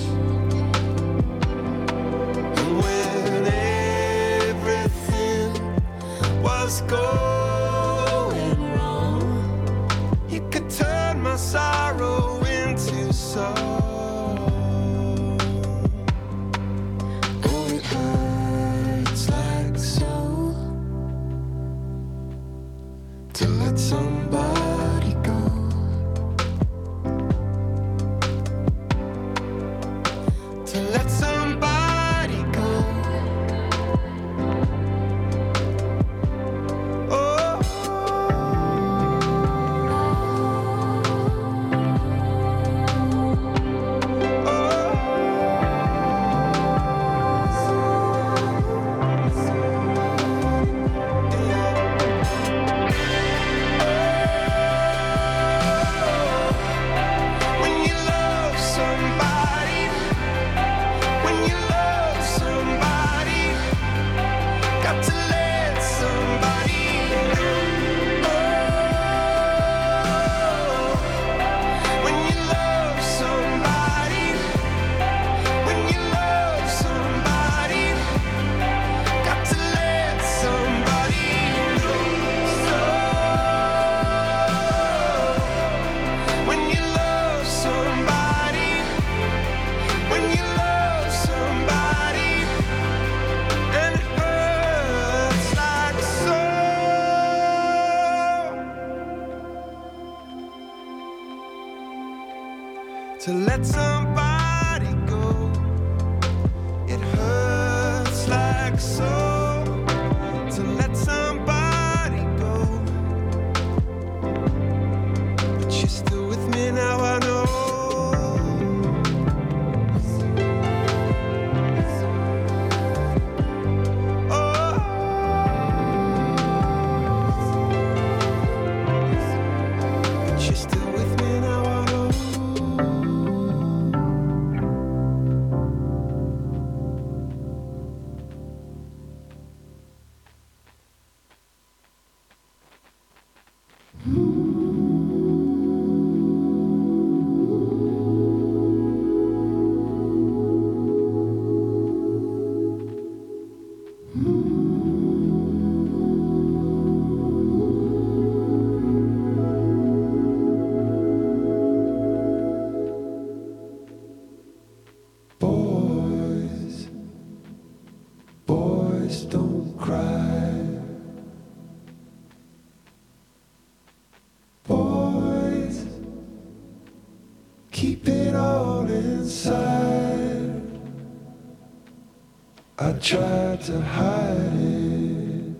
I 182.97 182.99
tried 182.99 183.61
to 183.61 183.79
hide 183.79 184.37
it 184.55 185.55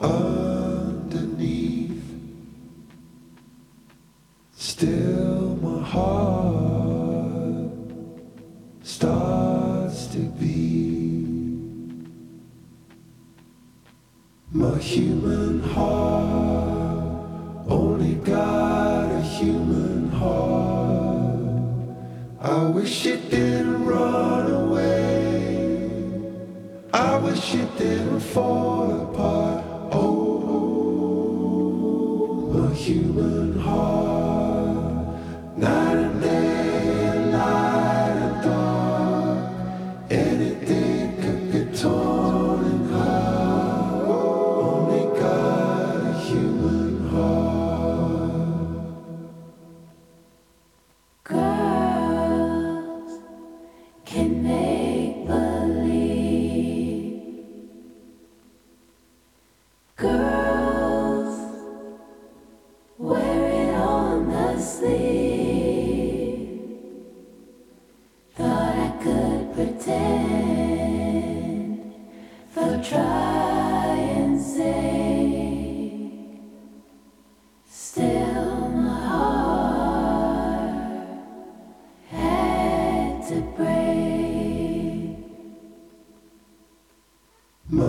underneath. 0.00 0.29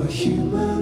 Human 0.10 0.81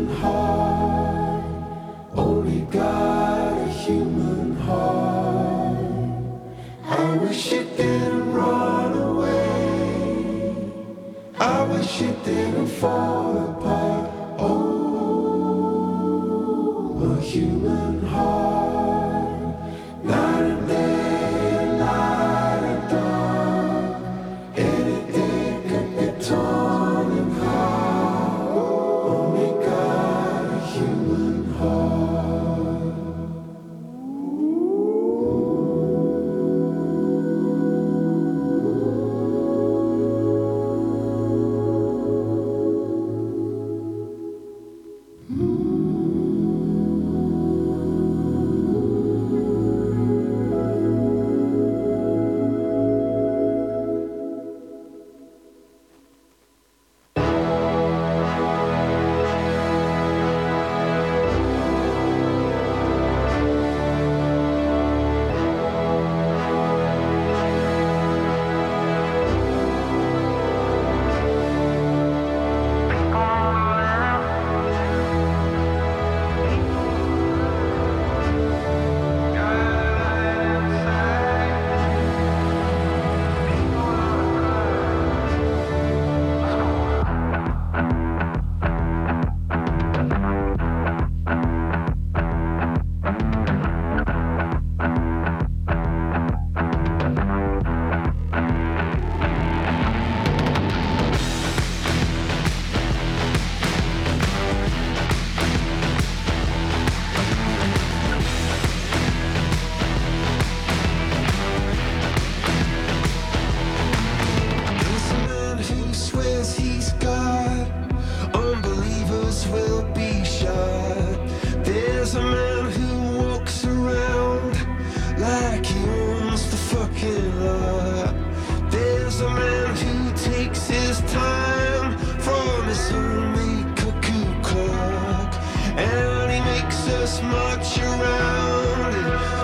this 136.89 137.21
much 137.21 137.77
around. 137.79 139.38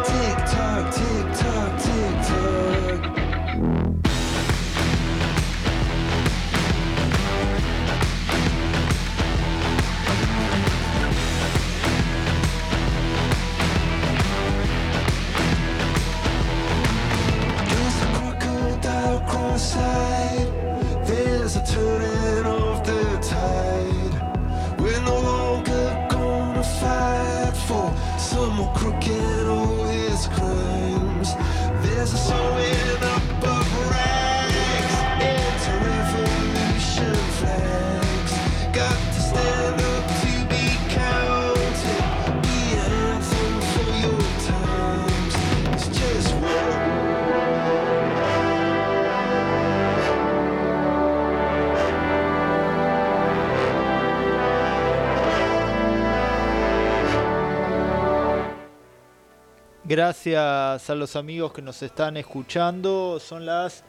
Gracias 59.88 60.89
a 60.89 60.95
los 60.95 61.15
amigos 61.15 61.54
que 61.54 61.62
nos 61.62 61.84
están 61.84 62.17
escuchando. 62.17 63.19
Son 63.19 63.45
las 63.45 63.84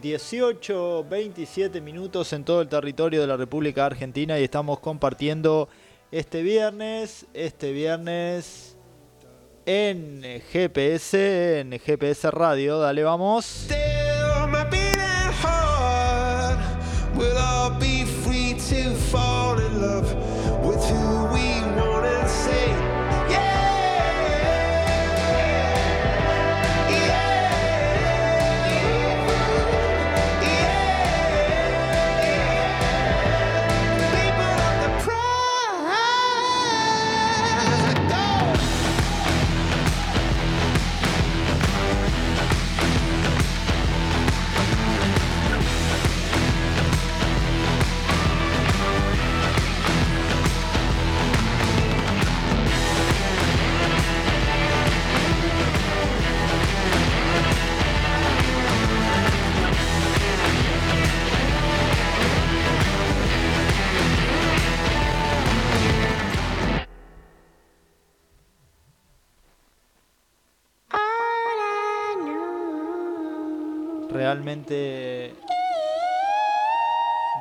18.27 0.00 1.82
minutos 1.82 2.32
en 2.32 2.42
todo 2.42 2.62
el 2.62 2.68
territorio 2.68 3.20
de 3.20 3.26
la 3.26 3.36
República 3.36 3.84
Argentina 3.84 4.38
y 4.38 4.44
estamos 4.44 4.80
compartiendo 4.80 5.68
este 6.10 6.42
viernes, 6.42 7.26
este 7.34 7.72
viernes 7.72 8.78
en 9.66 10.22
GPS, 10.50 11.60
en 11.60 11.78
GPS 11.78 12.30
Radio. 12.30 12.78
Dale, 12.78 13.02
vamos. 13.02 13.66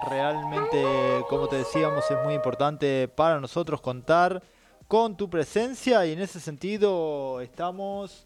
Realmente, 0.10 1.26
como 1.30 1.48
te 1.48 1.58
decíamos, 1.58 2.10
es 2.10 2.18
muy 2.24 2.34
importante 2.34 3.08
para 3.08 3.40
nosotros 3.40 3.82
contar 3.82 4.42
con 4.88 5.18
tu 5.18 5.30
presencia 5.30 6.06
y 6.06 6.14
en 6.14 6.20
ese 6.20 6.40
sentido 6.40 7.42
estamos, 7.42 8.26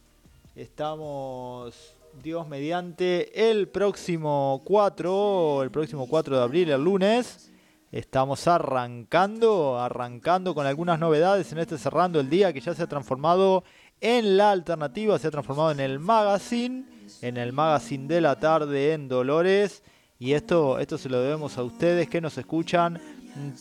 estamos, 0.56 1.96
Dios 2.22 2.48
mediante, 2.48 3.50
el 3.50 3.68
próximo 3.68 4.62
4, 4.66 5.64
el 5.64 5.72
próximo 5.72 6.08
4 6.08 6.38
de 6.38 6.44
abril, 6.44 6.70
el 6.70 6.84
lunes. 6.84 7.52
Estamos 7.92 8.48
arrancando, 8.48 9.80
arrancando 9.80 10.54
con 10.54 10.68
algunas 10.68 11.00
novedades 11.00 11.52
en 11.52 11.60
este 11.60 11.78
cerrando 11.78 12.20
el 12.20 12.30
día 12.30 12.54
que 12.54 12.62
ya 12.62 12.76
se 12.76 12.84
ha 12.84 12.88
transformado 12.88 13.64
en 14.02 14.38
la 14.38 14.52
alternativa, 14.52 15.18
se 15.18 15.28
ha 15.28 15.32
transformado 15.32 15.72
en 15.72 15.80
el 15.80 16.00
magazine, 16.00 16.86
en 17.22 17.38
el 17.38 17.54
magazine 17.54 18.08
de 18.08 18.22
la 18.22 18.40
tarde 18.40 18.94
en 18.94 19.08
Dolores. 19.08 19.84
Y 20.20 20.34
esto, 20.34 20.80
esto 20.80 20.98
se 20.98 21.10
lo 21.10 21.20
debemos 21.20 21.58
a 21.58 21.64
ustedes 21.64 22.10
que 22.10 22.22
nos 22.22 22.38
escuchan 22.38 23.02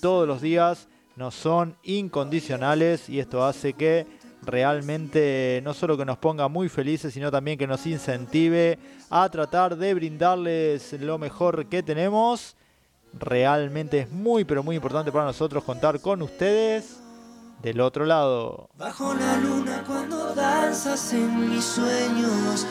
todos 0.00 0.26
los 0.26 0.40
días, 0.40 0.88
nos 1.16 1.34
son 1.34 1.76
incondicionales 1.82 3.08
y 3.08 3.18
esto 3.18 3.44
hace 3.44 3.72
que 3.72 4.06
realmente 4.42 5.60
no 5.64 5.74
solo 5.74 5.96
que 5.96 6.04
nos 6.04 6.18
ponga 6.18 6.48
muy 6.48 6.68
felices, 6.68 7.14
sino 7.14 7.30
también 7.30 7.58
que 7.58 7.66
nos 7.66 7.86
incentive 7.86 8.78
a 9.10 9.28
tratar 9.28 9.76
de 9.76 9.94
brindarles 9.94 10.92
lo 10.94 11.18
mejor 11.18 11.66
que 11.66 11.82
tenemos. 11.82 12.56
Realmente 13.12 14.00
es 14.00 14.10
muy, 14.10 14.44
pero 14.44 14.62
muy 14.62 14.76
importante 14.76 15.10
para 15.10 15.24
nosotros 15.24 15.64
contar 15.64 16.00
con 16.00 16.22
ustedes 16.22 17.03
del 17.64 17.80
otro 17.80 18.04
lado. 18.04 18.68
Bajo 18.76 19.14
la 19.14 19.38
luna 19.38 19.82
cuando 19.86 20.34
danzas 20.34 21.14
en 21.14 21.48
mis 21.48 21.64
sueños, 21.64 22.66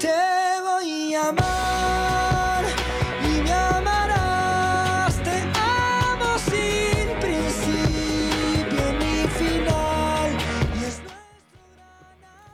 te 0.00 0.08
voy 0.64 1.14
a 1.14 1.28
amar 1.28 2.64
y 3.22 3.42
me 3.42 3.52
amarás. 3.52 5.22
Te 5.22 5.42
amo 5.60 6.38
sin 6.38 7.20
principio 7.20 8.92
ni 8.98 9.28
final. 9.28 10.32
Y 10.80 10.84
es 10.84 11.02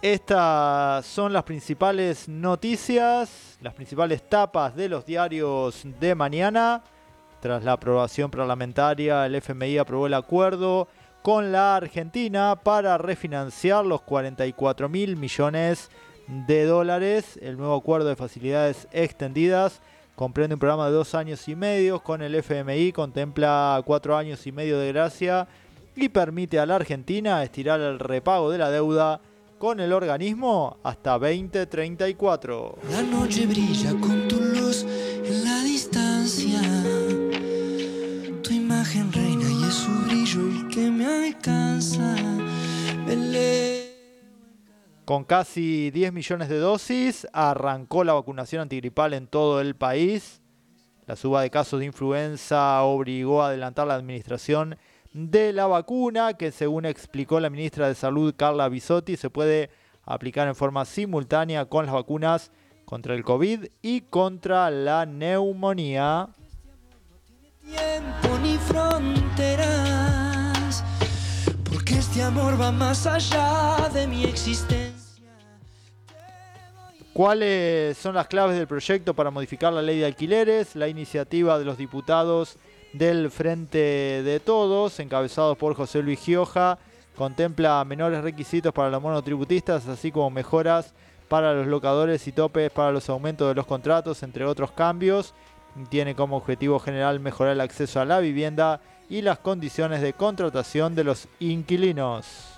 Estas 0.03 1.07
son 1.07 1.33
las 1.33 1.45
principales 1.45 2.29
noticias, 2.29 3.57
las 3.61 3.73
principales 3.73 4.29
tapas 4.29 4.75
de 4.75 4.89
los 4.89 5.07
diarios 5.07 5.83
de 6.01 6.17
mañana. 6.17 6.83
Tras 7.39 7.63
la 7.63 7.73
aprobación 7.73 8.33
parlamentaria, 8.33 9.27
el 9.27 9.37
FMI 9.37 9.79
aprobó 9.79 10.09
el 10.09 10.15
acuerdo 10.15 10.89
con 11.25 11.53
la 11.53 11.77
Argentina 11.77 12.55
para 12.55 12.99
refinanciar 12.99 13.87
los 13.87 14.03
44 14.03 14.91
mil 14.91 15.17
millones 15.17 15.89
de 16.29 16.67
dólares. 16.67 17.39
El 17.41 17.57
nuevo 17.57 17.77
acuerdo 17.77 18.11
de 18.11 18.15
facilidades 18.15 18.87
extendidas 18.93 19.81
comprende 20.17 20.57
un 20.57 20.61
programa 20.61 20.85
de 20.85 20.93
dos 20.93 21.15
años 21.15 21.49
y 21.49 21.57
medio 21.57 22.01
con 22.01 22.21
el 22.21 22.35
FMI, 22.35 22.93
contempla 22.93 23.83
cuatro 23.87 24.19
años 24.19 24.47
y 24.47 24.53
medio 24.53 24.79
de 24.79 24.93
gracia 24.93 25.49
y 25.97 26.11
permite 26.11 26.59
a 26.59 26.67
la 26.67 26.77
Argentina 26.77 27.43
estirar 27.43 27.81
el 27.81 27.99
repago 28.01 28.51
de 28.51 28.59
la 28.59 28.69
deuda 28.69 29.23
con 29.59 29.81
el 29.81 29.95
organismo 29.95 30.77
hasta 30.83 31.13
2034. 31.13 32.81
La 32.91 33.01
noche 33.03 33.47
brilla 33.47 33.93
con 33.99 34.29
tu 34.29 34.54
alcanza. 41.37 42.17
Con 45.05 45.25
casi 45.25 45.91
10 45.91 46.15
millones 46.15 46.49
de 46.49 46.59
dosis, 46.59 47.27
arrancó 47.35 48.05
la 48.05 48.15
vacunación 48.15 48.63
antigripal 48.63 49.13
en 49.13 49.27
todo 49.27 49.61
el 49.61 49.77
país. 49.77 50.41
La 51.07 51.15
suba 51.15 51.43
de 51.43 51.51
casos 51.51 51.81
de 51.81 51.87
influenza 51.87 52.83
obligó 52.83 53.43
a 53.43 53.49
adelantar 53.49 53.87
la 53.87 53.97
administración 53.97 54.79
de 55.13 55.53
la 55.53 55.67
vacuna, 55.67 56.35
que 56.35 56.51
según 56.51 56.87
explicó 56.87 57.39
la 57.39 57.51
ministra 57.51 57.89
de 57.89 57.95
Salud 57.95 58.35
Carla 58.35 58.71
Bisotti, 58.71 59.19
se 59.19 59.29
puede 59.29 59.69
aplicar 60.05 60.49
en 60.49 60.55
forma 60.55 60.87
simultánea 60.87 61.67
con 61.67 61.85
las 61.85 61.95
vacunas 61.95 62.51
contra 62.87 63.15
el 63.15 63.25
COVID 63.25 63.67
y 63.83 64.01
contra 64.03 64.71
la 64.71 65.05
neumonía. 65.05 66.31
tiempo 67.63 68.39
ni. 68.43 70.04
Porque 71.75 71.95
este 71.95 72.23
amor 72.23 72.59
va 72.59 72.71
más 72.71 73.05
allá 73.05 73.91
de 73.93 74.07
mi 74.07 74.23
existencia. 74.23 75.29
¿Cuáles 77.13 77.99
son 77.99 78.15
las 78.15 78.29
claves 78.29 78.57
del 78.57 78.69
proyecto 78.69 79.13
para 79.13 79.33
modificar 79.33 79.73
la 79.73 79.83
ley 79.83 79.99
de 79.99 80.07
alquileres? 80.07 80.77
La 80.77 80.87
iniciativa 80.87 81.59
de 81.59 81.65
los 81.65 81.77
diputados 81.77 82.59
del 82.93 83.29
Frente 83.29 84.23
de 84.23 84.39
Todos, 84.39 85.01
encabezados 85.01 85.59
por 85.59 85.75
José 85.75 86.01
Luis 86.01 86.21
Gioja, 86.21 86.79
contempla 87.17 87.85
menores 87.85 88.23
requisitos 88.23 88.73
para 88.73 88.91
los 88.91 89.03
monotributistas, 89.03 89.89
así 89.89 90.13
como 90.13 90.31
mejoras 90.31 90.95
para 91.29 91.55
los 91.55 91.67
locadores 91.67 92.25
y 92.29 92.33
topes 92.33 92.71
para 92.71 92.93
los 92.93 93.09
aumentos 93.09 93.49
de 93.49 93.55
los 93.57 93.67
contratos, 93.67 94.23
entre 94.23 94.45
otros 94.45 94.71
cambios. 94.71 95.35
Tiene 95.89 96.15
como 96.15 96.37
objetivo 96.37 96.79
general 96.79 97.21
mejorar 97.21 97.55
el 97.55 97.61
acceso 97.61 98.01
a 98.01 98.05
la 98.05 98.21
vivienda 98.21 98.81
y 99.09 99.23
las 99.23 99.39
condiciones 99.39 100.01
de 100.01 100.13
contratación 100.13 100.95
de 100.95 101.05
los 101.05 101.29
inquilinos. 101.41 102.55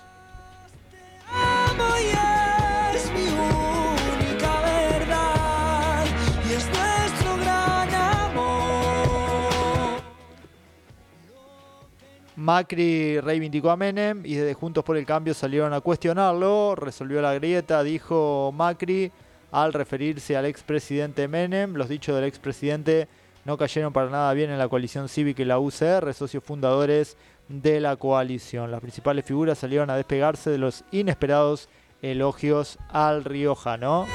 Macri 12.47 13.19
reivindicó 13.19 13.71
a 13.71 13.75
Menem 13.75 14.23
y 14.23 14.35
desde 14.35 14.53
Juntos 14.53 14.83
por 14.83 14.95
el 14.95 15.05
Cambio 15.05 15.33
salieron 15.33 15.73
a 15.73 15.81
cuestionarlo. 15.81 16.75
Resolvió 16.75 17.21
la 17.21 17.33
grieta, 17.33 17.83
dijo 17.83 18.53
Macri, 18.55 19.11
al 19.51 19.73
referirse 19.73 20.37
al 20.37 20.45
expresidente 20.45 21.27
Menem. 21.27 21.75
Los 21.75 21.89
dichos 21.89 22.15
del 22.15 22.25
expresidente 22.25 23.07
no 23.45 23.57
cayeron 23.57 23.93
para 23.93 24.09
nada 24.09 24.33
bien 24.33 24.49
en 24.49 24.57
la 24.57 24.67
coalición 24.67 25.07
cívica 25.09 25.41
y 25.41 25.45
la 25.45 25.59
UCR, 25.59 26.13
socios 26.13 26.43
fundadores 26.43 27.17
de 27.47 27.79
la 27.79 27.95
coalición. 27.95 28.71
Las 28.71 28.81
principales 28.81 29.25
figuras 29.25 29.57
salieron 29.57 29.89
a 29.89 29.95
despegarse 29.95 30.49
de 30.49 30.57
los 30.57 30.83
inesperados 30.91 31.69
elogios 32.01 32.77
al 32.89 33.23
riojano. 33.23 34.05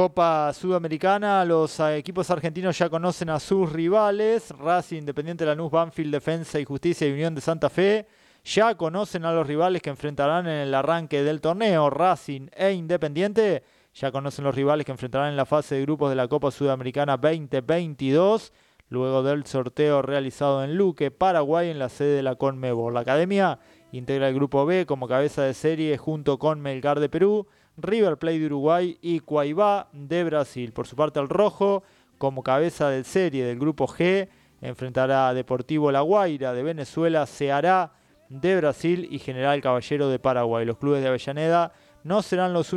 Copa 0.00 0.50
Sudamericana, 0.54 1.44
los 1.44 1.78
eh, 1.78 1.98
equipos 1.98 2.30
argentinos 2.30 2.78
ya 2.78 2.88
conocen 2.88 3.28
a 3.28 3.38
sus 3.38 3.70
rivales, 3.70 4.50
Racing, 4.58 5.00
Independiente 5.00 5.44
Lanús, 5.44 5.70
Banfield, 5.70 6.10
Defensa 6.10 6.58
y 6.58 6.64
Justicia 6.64 7.06
y 7.06 7.12
Unión 7.12 7.34
de 7.34 7.42
Santa 7.42 7.68
Fe. 7.68 8.06
Ya 8.42 8.74
conocen 8.76 9.26
a 9.26 9.32
los 9.34 9.46
rivales 9.46 9.82
que 9.82 9.90
enfrentarán 9.90 10.46
en 10.46 10.56
el 10.68 10.74
arranque 10.74 11.22
del 11.22 11.42
torneo, 11.42 11.90
Racing 11.90 12.48
e 12.56 12.72
Independiente. 12.72 13.62
Ya 13.92 14.10
conocen 14.10 14.46
los 14.46 14.54
rivales 14.54 14.86
que 14.86 14.92
enfrentarán 14.92 15.28
en 15.28 15.36
la 15.36 15.44
fase 15.44 15.74
de 15.74 15.82
grupos 15.82 16.08
de 16.08 16.16
la 16.16 16.28
Copa 16.28 16.50
Sudamericana 16.50 17.18
2022, 17.18 18.54
luego 18.88 19.22
del 19.22 19.44
sorteo 19.44 20.00
realizado 20.00 20.64
en 20.64 20.78
Luque, 20.78 21.10
Paraguay, 21.10 21.68
en 21.68 21.78
la 21.78 21.90
sede 21.90 22.16
de 22.16 22.22
la 22.22 22.36
Conmebol. 22.36 22.94
La 22.94 23.00
academia 23.00 23.58
integra 23.92 24.28
el 24.28 24.34
grupo 24.34 24.64
B 24.64 24.86
como 24.86 25.08
cabeza 25.08 25.42
de 25.42 25.52
serie 25.52 25.98
junto 25.98 26.38
con 26.38 26.62
Melgar 26.62 27.00
de 27.00 27.10
Perú, 27.10 27.48
River 27.82 28.16
Plate 28.16 28.38
de 28.38 28.46
Uruguay 28.46 28.98
y 29.00 29.20
Cuaibá 29.20 29.88
de 29.92 30.24
Brasil. 30.24 30.72
Por 30.72 30.86
su 30.86 30.96
parte, 30.96 31.20
el 31.20 31.28
rojo, 31.28 31.82
como 32.18 32.42
cabeza 32.42 32.88
de 32.88 33.04
serie 33.04 33.44
del 33.44 33.58
grupo 33.58 33.86
G, 33.86 34.28
enfrentará 34.60 35.28
a 35.28 35.34
Deportivo 35.34 35.90
La 35.90 36.00
Guaira 36.00 36.52
de 36.52 36.62
Venezuela, 36.62 37.26
Ceará 37.26 37.92
de 38.28 38.56
Brasil 38.56 39.08
y 39.10 39.18
General 39.18 39.60
Caballero 39.60 40.08
de 40.08 40.18
Paraguay. 40.18 40.64
Los 40.64 40.78
clubes 40.78 41.02
de 41.02 41.08
Avellaneda 41.08 41.72
no 42.04 42.22
serán 42.22 42.52
los, 42.52 42.72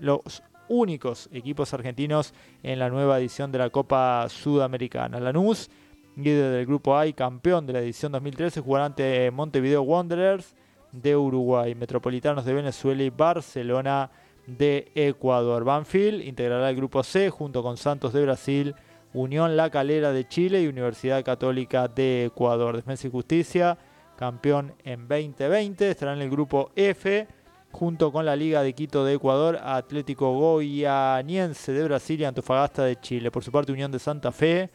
los 0.00 0.42
únicos 0.68 1.28
equipos 1.32 1.72
argentinos 1.72 2.34
en 2.62 2.78
la 2.78 2.88
nueva 2.88 3.18
edición 3.18 3.52
de 3.52 3.58
la 3.58 3.70
Copa 3.70 4.26
Sudamericana. 4.28 5.20
Lanús, 5.20 5.70
líder 6.16 6.52
del 6.52 6.66
grupo 6.66 6.96
A 6.96 7.06
y 7.06 7.12
campeón 7.12 7.66
de 7.66 7.72
la 7.74 7.80
edición 7.80 8.12
2013, 8.12 8.60
jugará 8.60 8.86
ante 8.86 9.30
Montevideo 9.30 9.82
Wanderers 9.82 10.54
de 10.92 11.16
Uruguay, 11.16 11.74
Metropolitanos 11.74 12.44
de 12.44 12.54
Venezuela 12.54 13.02
y 13.02 13.10
Barcelona 13.10 14.10
de 14.46 14.90
Ecuador. 14.94 15.64
Banfield 15.64 16.22
integrará 16.22 16.70
el 16.70 16.76
grupo 16.76 17.02
C 17.02 17.30
junto 17.30 17.62
con 17.62 17.76
Santos 17.76 18.12
de 18.12 18.22
Brasil, 18.22 18.74
Unión 19.12 19.56
La 19.56 19.70
Calera 19.70 20.12
de 20.12 20.28
Chile 20.28 20.62
y 20.62 20.66
Universidad 20.66 21.24
Católica 21.24 21.88
de 21.88 22.26
Ecuador. 22.26 22.76
Defensa 22.76 23.06
y 23.06 23.10
Justicia, 23.10 23.78
campeón 24.16 24.74
en 24.84 25.08
2020, 25.08 25.90
estará 25.90 26.12
en 26.12 26.22
el 26.22 26.30
grupo 26.30 26.70
F 26.76 27.26
junto 27.72 28.10
con 28.10 28.24
la 28.24 28.36
Liga 28.36 28.62
de 28.62 28.72
Quito 28.72 29.04
de 29.04 29.14
Ecuador, 29.14 29.58
Atlético 29.62 30.32
Goianiense 30.32 31.72
de 31.72 31.84
Brasil 31.84 32.20
y 32.20 32.24
Antofagasta 32.24 32.84
de 32.84 32.98
Chile. 33.00 33.30
Por 33.30 33.44
su 33.44 33.52
parte, 33.52 33.72
Unión 33.72 33.92
de 33.92 33.98
Santa 33.98 34.32
Fe 34.32 34.70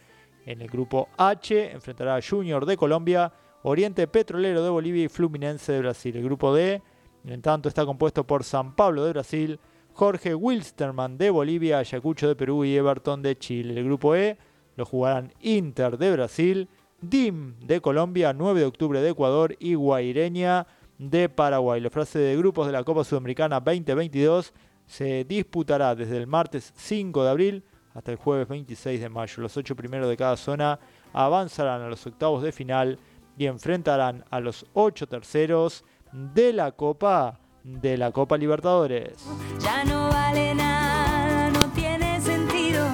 en 0.46 0.60
el 0.60 0.68
grupo 0.68 1.08
H 1.16 1.72
enfrentará 1.72 2.16
a 2.16 2.20
Junior 2.22 2.66
de 2.66 2.76
Colombia, 2.76 3.32
Oriente 3.62 4.06
Petrolero 4.06 4.62
de 4.62 4.70
Bolivia 4.70 5.04
y 5.04 5.08
Fluminense 5.08 5.72
de 5.72 5.80
Brasil. 5.80 6.16
El 6.16 6.24
grupo 6.24 6.54
D, 6.54 6.82
en 7.24 7.42
tanto, 7.42 7.68
está 7.68 7.84
compuesto 7.84 8.26
por 8.26 8.44
San 8.44 8.74
Pablo 8.74 9.04
de 9.04 9.12
Brasil, 9.12 9.60
Jorge 9.94 10.34
Wilstermann 10.34 11.18
de 11.18 11.30
Bolivia, 11.30 11.78
Ayacucho 11.78 12.28
de 12.28 12.36
Perú 12.36 12.64
y 12.64 12.76
Everton 12.76 13.22
de 13.22 13.36
Chile. 13.36 13.78
El 13.78 13.84
grupo 13.84 14.14
E 14.14 14.38
lo 14.76 14.86
jugarán 14.86 15.32
Inter 15.40 15.98
de 15.98 16.12
Brasil, 16.12 16.68
DIM 17.00 17.58
de 17.60 17.80
Colombia, 17.80 18.32
9 18.32 18.60
de 18.60 18.66
octubre 18.66 19.00
de 19.02 19.10
Ecuador 19.10 19.54
y 19.58 19.74
Guaireña 19.74 20.66
de 20.98 21.28
Paraguay. 21.28 21.80
La 21.80 21.90
fase 21.90 22.18
de 22.18 22.36
grupos 22.36 22.66
de 22.66 22.72
la 22.72 22.84
Copa 22.84 23.04
Sudamericana 23.04 23.60
2022 23.60 24.52
se 24.86 25.24
disputará 25.24 25.94
desde 25.94 26.16
el 26.16 26.26
martes 26.26 26.72
5 26.76 27.24
de 27.24 27.30
abril 27.30 27.64
hasta 27.94 28.12
el 28.12 28.16
jueves 28.16 28.48
26 28.48 29.00
de 29.00 29.08
mayo. 29.08 29.42
Los 29.42 29.56
ocho 29.56 29.76
primeros 29.76 30.08
de 30.08 30.16
cada 30.16 30.36
zona 30.36 30.78
avanzarán 31.12 31.82
a 31.82 31.88
los 31.88 32.06
octavos 32.06 32.42
de 32.42 32.52
final 32.52 32.98
y 33.36 33.46
enfrentarán 33.46 34.24
a 34.30 34.40
los 34.40 34.64
ocho 34.72 35.06
terceros 35.06 35.84
de 36.12 36.52
la 36.52 36.72
Copa 36.72 37.38
de 37.64 37.96
la 37.96 38.10
Copa 38.12 38.36
Libertadores. 38.36 39.14
Ya 39.60 39.84
no 39.84 40.08
vale 40.08 40.54
nada, 40.54 41.50
no 41.50 41.60
tiene 41.72 42.20
sentido 42.20 42.86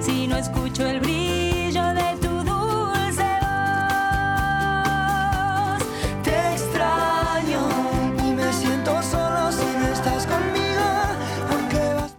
si 0.00 0.26
no 0.26 0.36
escucho 0.36 0.84
el 0.86 1.00
brillo 1.00 1.84
de 1.94 2.16
tu 2.20 2.28
dulce 2.28 3.38
voz. 3.40 3.48
Te 6.24 6.52
extraño 6.52 7.60
y 8.24 8.30
me 8.32 8.52
siento 8.52 9.00
solo 9.02 9.52
si 9.52 9.64
no 9.64 9.86
estás 9.92 10.26
conmigo, 10.26 10.84
aunque 11.52 11.94
vas 11.94 12.16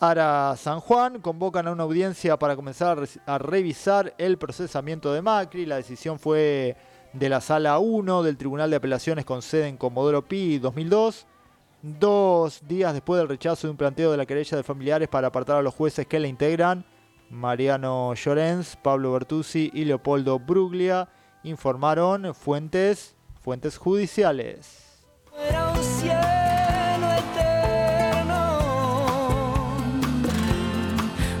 Ara 0.00 0.56
San 0.56 0.80
Juan 0.80 1.20
convocan 1.20 1.68
a 1.68 1.72
una 1.72 1.82
audiencia 1.84 2.38
para 2.38 2.56
comenzar 2.56 2.98
a 2.98 3.02
re- 3.02 3.08
a 3.26 3.38
revisar 3.38 4.14
el 4.18 4.38
procesamiento 4.38 5.12
de 5.12 5.20
Macri. 5.22 5.66
La 5.66 5.76
decisión 5.76 6.18
fue 6.18 6.76
de 7.14 7.28
la 7.28 7.40
Sala 7.40 7.78
1 7.78 8.22
del 8.24 8.36
Tribunal 8.36 8.70
de 8.70 8.76
Apelaciones 8.76 9.24
con 9.24 9.40
sede 9.40 9.68
en 9.68 9.76
Comodoro 9.76 10.26
Pi 10.26 10.58
2002. 10.58 11.26
Dos 11.82 12.66
días 12.66 12.92
después 12.92 13.18
del 13.18 13.28
rechazo 13.28 13.66
de 13.66 13.70
un 13.70 13.76
planteo 13.76 14.10
de 14.10 14.16
la 14.16 14.26
querella 14.26 14.56
de 14.56 14.62
familiares 14.62 15.08
para 15.08 15.28
apartar 15.28 15.56
a 15.56 15.62
los 15.62 15.74
jueces 15.74 16.06
que 16.06 16.18
la 16.18 16.26
integran, 16.26 16.84
Mariano 17.30 18.14
Llorens, 18.14 18.76
Pablo 18.76 19.12
Bertuzzi 19.12 19.70
y 19.72 19.84
Leopoldo 19.84 20.38
Bruglia, 20.38 21.08
informaron 21.44 22.34
fuentes, 22.34 23.14
fuentes 23.40 23.76
judiciales. 23.76 25.04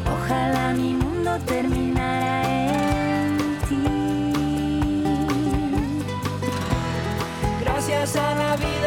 Ojalá 0.06 0.74
mi 0.76 0.94
mundo 0.94 1.30
terminara 1.46 1.93
Gracias 8.14 8.32
a 8.32 8.34
la 8.36 8.56
vida 8.56 8.83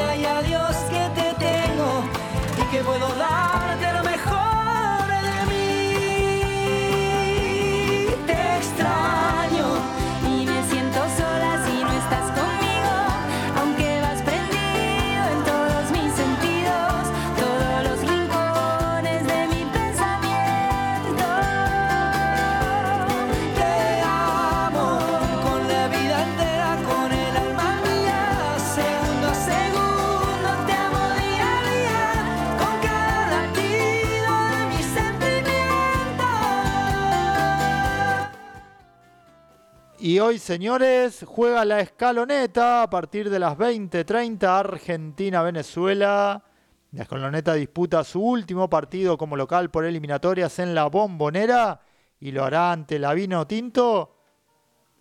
Hoy, 40.19 40.39
señores, 40.39 41.23
juega 41.25 41.65
la 41.65 41.79
escaloneta 41.79 42.83
a 42.83 42.89
partir 42.89 43.29
de 43.29 43.39
las 43.39 43.57
20:30 43.57 44.59
Argentina-Venezuela. 44.59 46.43
La 46.91 47.03
escaloneta 47.03 47.53
disputa 47.53 48.03
su 48.03 48.21
último 48.21 48.69
partido 48.69 49.17
como 49.17 49.35
local 49.35 49.69
por 49.69 49.85
eliminatorias 49.85 50.59
en 50.59 50.75
la 50.75 50.85
Bombonera 50.85 51.81
y 52.19 52.31
lo 52.31 52.43
hará 52.43 52.71
ante 52.71 52.99
la 52.99 53.13
Vino 53.13 53.45
Tinto 53.47 54.17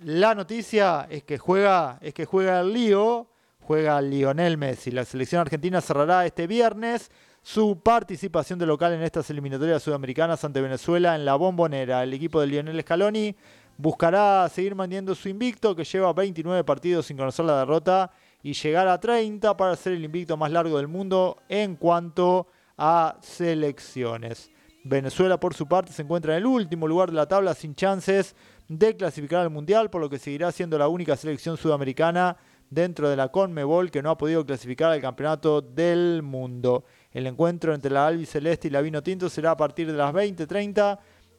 la 0.00 0.34
noticia 0.34 1.06
es 1.08 1.24
que 1.24 1.38
juega, 1.38 1.98
es 2.02 2.12
que 2.12 2.26
juega 2.26 2.60
el 2.60 2.72
lío, 2.72 3.28
juega 3.60 4.00
Lionel 4.02 4.58
Messi. 4.58 4.90
La 4.90 5.06
selección 5.06 5.40
argentina 5.40 5.80
cerrará 5.80 6.26
este 6.26 6.46
viernes 6.46 7.10
su 7.40 7.80
participación 7.80 8.58
de 8.58 8.66
local 8.66 8.92
en 8.92 9.02
estas 9.02 9.30
eliminatorias 9.30 9.82
sudamericanas 9.82 10.44
ante 10.44 10.60
Venezuela 10.60 11.14
en 11.14 11.24
la 11.24 11.36
bombonera. 11.36 12.02
El 12.02 12.12
equipo 12.12 12.40
de 12.40 12.48
Lionel 12.48 12.82
Scaloni 12.82 13.34
buscará 13.76 14.48
seguir 14.48 14.74
manteniendo 14.74 15.14
su 15.14 15.28
invicto, 15.28 15.74
que 15.74 15.84
lleva 15.84 16.12
29 16.12 16.64
partidos 16.64 17.06
sin 17.06 17.16
conocer 17.16 17.44
la 17.44 17.58
derrota, 17.58 18.10
y 18.42 18.52
llegar 18.52 18.86
a 18.88 19.00
30 19.00 19.56
para 19.56 19.74
ser 19.76 19.94
el 19.94 20.04
invicto 20.04 20.36
más 20.36 20.52
largo 20.52 20.76
del 20.76 20.88
mundo 20.88 21.38
en 21.48 21.76
cuanto 21.76 22.46
a 22.78 23.16
selecciones. 23.20 24.50
Venezuela, 24.84 25.40
por 25.40 25.54
su 25.54 25.66
parte, 25.66 25.92
se 25.92 26.02
encuentra 26.02 26.34
en 26.34 26.38
el 26.38 26.46
último 26.46 26.86
lugar 26.86 27.10
de 27.10 27.16
la 27.16 27.26
tabla 27.26 27.54
sin 27.54 27.74
chances 27.74 28.36
de 28.68 28.96
clasificar 28.96 29.40
al 29.40 29.50
Mundial, 29.50 29.90
por 29.90 30.00
lo 30.00 30.08
que 30.08 30.18
seguirá 30.18 30.52
siendo 30.52 30.78
la 30.78 30.86
única 30.86 31.16
selección 31.16 31.56
sudamericana 31.56 32.36
dentro 32.70 33.08
de 33.08 33.16
la 33.16 33.28
CONMEBOL 33.28 33.90
que 33.90 34.02
no 34.02 34.10
ha 34.10 34.18
podido 34.18 34.44
clasificar 34.44 34.92
al 34.92 35.00
Campeonato 35.00 35.60
del 35.60 36.22
Mundo. 36.22 36.84
El 37.10 37.26
encuentro 37.26 37.74
entre 37.74 37.90
la 37.90 38.06
albiceleste 38.06 38.68
y 38.68 38.70
la 38.70 38.80
vino 38.80 39.02
tinto 39.02 39.28
será 39.28 39.52
a 39.52 39.56
partir 39.56 39.86
de 39.90 39.96
las 39.96 40.12
20:30 40.12 40.98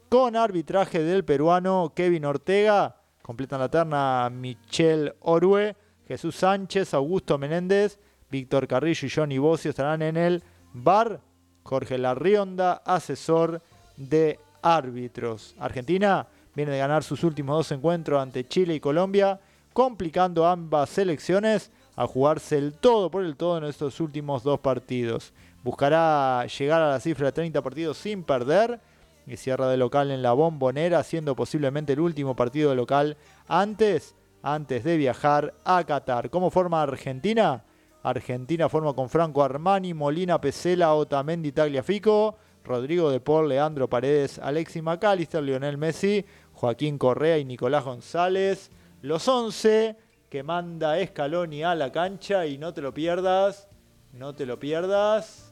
con 0.09 0.35
arbitraje 0.35 1.03
del 1.03 1.25
peruano 1.25 1.91
Kevin 1.95 2.25
Ortega. 2.25 2.95
Completan 3.21 3.59
la 3.59 3.69
terna 3.69 4.29
Michelle 4.29 5.13
Orue, 5.21 5.75
Jesús 6.07 6.35
Sánchez, 6.35 6.93
Augusto 6.93 7.37
Menéndez, 7.37 7.99
Víctor 8.29 8.67
Carrillo 8.67 9.07
y 9.07 9.09
Johnny 9.09 9.37
Bocio 9.37 9.69
estarán 9.71 10.01
en 10.01 10.17
el 10.17 10.43
bar. 10.73 11.21
Jorge 11.63 11.97
Larrionda, 11.97 12.81
asesor 12.85 13.61
de 13.97 14.39
árbitros. 14.61 15.53
Argentina 15.59 16.25
viene 16.55 16.71
de 16.71 16.77
ganar 16.77 17.03
sus 17.03 17.25
últimos 17.25 17.57
dos 17.57 17.71
encuentros 17.73 18.21
ante 18.21 18.47
Chile 18.47 18.75
y 18.75 18.79
Colombia, 18.79 19.41
complicando 19.73 20.47
ambas 20.47 20.89
selecciones 20.89 21.71
a 21.97 22.07
jugarse 22.07 22.57
el 22.57 22.73
todo 22.73 23.11
por 23.11 23.25
el 23.25 23.35
todo 23.35 23.57
en 23.57 23.65
estos 23.65 23.99
últimos 23.99 24.43
dos 24.43 24.61
partidos. 24.61 25.33
Buscará 25.61 26.45
llegar 26.45 26.81
a 26.81 26.91
la 26.91 26.99
cifra 27.01 27.25
de 27.25 27.31
30 27.33 27.61
partidos 27.61 27.97
sin 27.97 28.23
perder 28.23 28.79
y 29.27 29.35
cierra 29.35 29.67
de 29.67 29.77
local 29.77 30.09
en 30.09 30.21
la 30.21 30.31
bombonera, 30.31 31.03
siendo 31.03 31.35
posiblemente 31.35 31.93
el 31.93 31.99
último 31.99 32.35
partido 32.35 32.69
de 32.69 32.77
local 32.77 33.17
antes, 33.47 34.15
antes 34.41 34.85
de 34.85 34.95
viajar 34.95 35.53
a 35.65 35.83
Qatar. 35.83 36.29
¿Cómo 36.29 36.49
forma 36.49 36.81
Argentina? 36.81 37.65
Argentina 38.03 38.69
forma 38.69 38.93
con 38.93 39.09
Franco 39.09 39.43
Armani, 39.43 39.93
Molina 39.93 40.39
Pesela, 40.39 40.93
Otamendi 40.93 41.51
Tagliafico, 41.51 42.37
Rodrigo 42.63 43.11
de 43.11 43.19
Paul, 43.19 43.49
Leandro 43.49 43.89
Paredes, 43.89 44.39
Alexis 44.39 44.81
McAllister, 44.81 45.43
Lionel 45.43 45.77
Messi, 45.77 46.25
Joaquín 46.53 46.97
Correa 46.97 47.37
y 47.37 47.43
Nicolás 47.43 47.83
González. 47.83 48.71
Los 49.01 49.27
11 49.27 49.97
que 50.29 50.43
manda 50.43 50.95
Scaloni 51.05 51.63
a 51.63 51.75
la 51.75 51.91
cancha 51.91 52.45
y 52.45 52.57
no 52.57 52.73
te 52.73 52.81
lo 52.81 52.93
pierdas, 52.93 53.67
no 54.13 54.35
te 54.35 54.45
lo 54.45 54.57
pierdas 54.59 55.46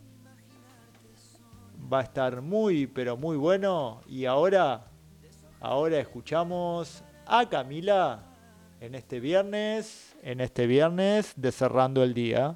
va 1.91 1.99
a 1.99 2.03
estar 2.03 2.41
muy, 2.41 2.87
pero 2.87 3.17
muy 3.17 3.37
bueno. 3.37 4.01
Y 4.07 4.25
ahora, 4.25 4.87
ahora 5.59 5.99
escuchamos 5.99 7.03
a 7.25 7.47
Camila 7.49 8.23
en 8.79 8.95
este 8.95 9.19
viernes, 9.19 10.15
en 10.21 10.41
este 10.41 10.67
viernes 10.67 11.33
de 11.35 11.51
Cerrando 11.51 12.03
el 12.03 12.13
Día. 12.13 12.55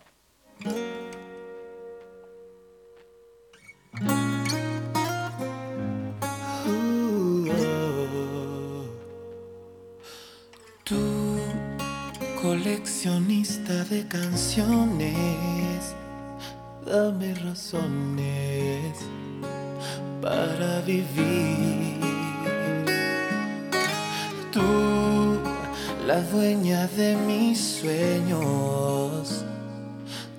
Tú, 10.83 11.37
coleccionista 12.41 13.83
de 13.85 14.07
canciones, 14.07 15.95
dame 16.89 17.35
razones 17.35 18.97
para 20.21 20.81
vivir. 20.81 21.99
Tú, 24.51 25.39
la 26.07 26.19
dueña 26.33 26.87
de 26.87 27.15
mis 27.27 27.59
sueños, 27.79 29.45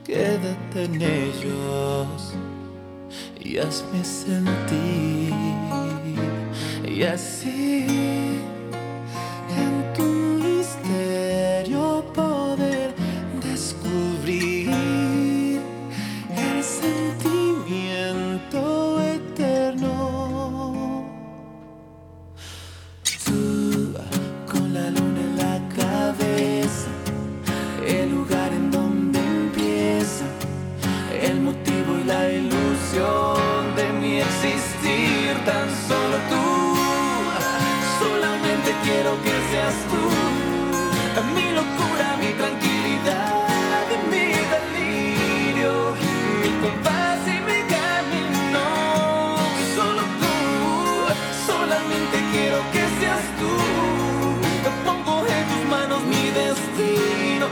quédate 0.05 0.85
en 0.85 1.01
ellos 1.01 2.35
y 3.39 3.59
hazme 3.59 4.03
sentir. 4.05 5.33
Y 6.85 7.05
así, 7.05 8.30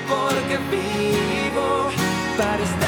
porque 0.07 0.57
vivo 0.71 1.91
para 2.37 2.63
estar 2.63 2.88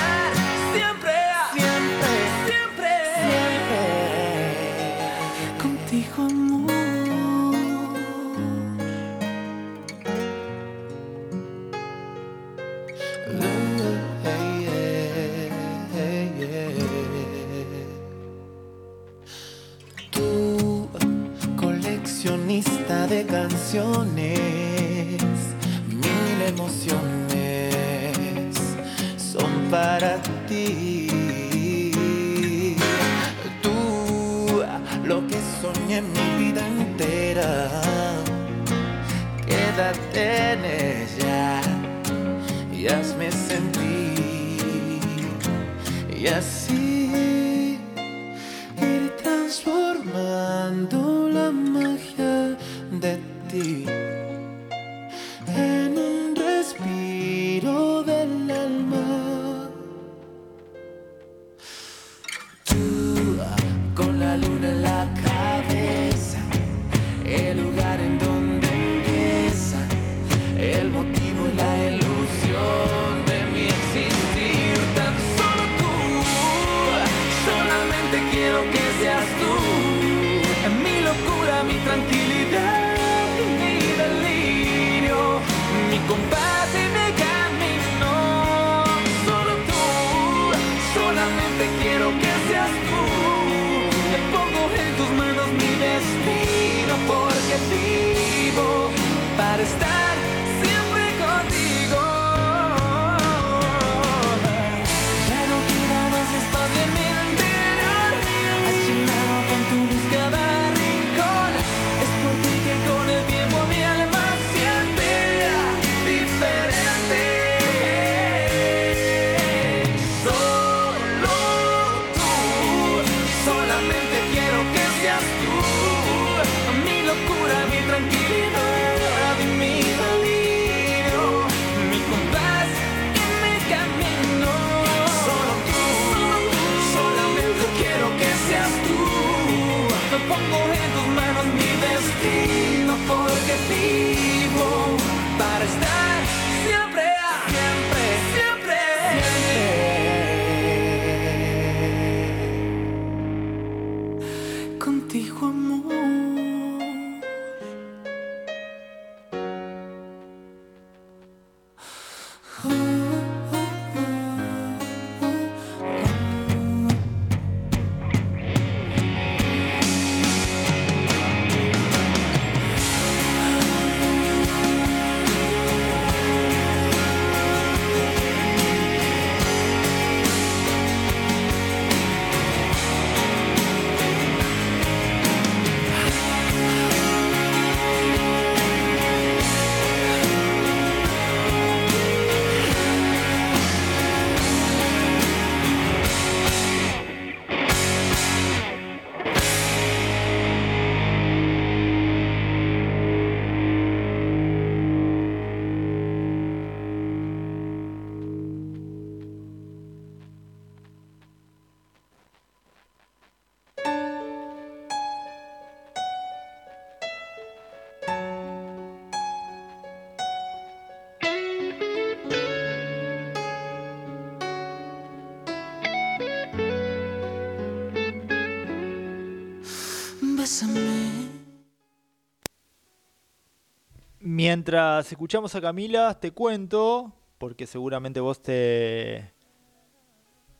Mientras 234.21 235.11
escuchamos 235.11 235.55
a 235.55 235.61
Camila, 235.61 236.19
te 236.21 236.33
cuento, 236.33 237.13
porque 237.39 237.67
seguramente 237.67 238.21
vos 238.21 238.43
te, 238.43 239.33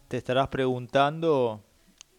te 0.09 0.17
estarás 0.17 0.49
preguntando, 0.49 1.63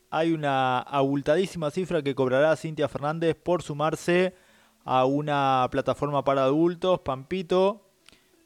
hay 0.10 0.34
una 0.34 0.80
abultadísima 0.80 1.72
cifra 1.72 2.02
que 2.02 2.14
cobrará 2.14 2.56
Cintia 2.56 2.88
Fernández 2.88 3.36
por 3.36 3.64
sumarse 3.64 4.36
a 4.84 5.06
una 5.06 5.68
plataforma 5.72 6.24
para 6.24 6.44
adultos, 6.44 7.00
Pampito. 7.00 7.88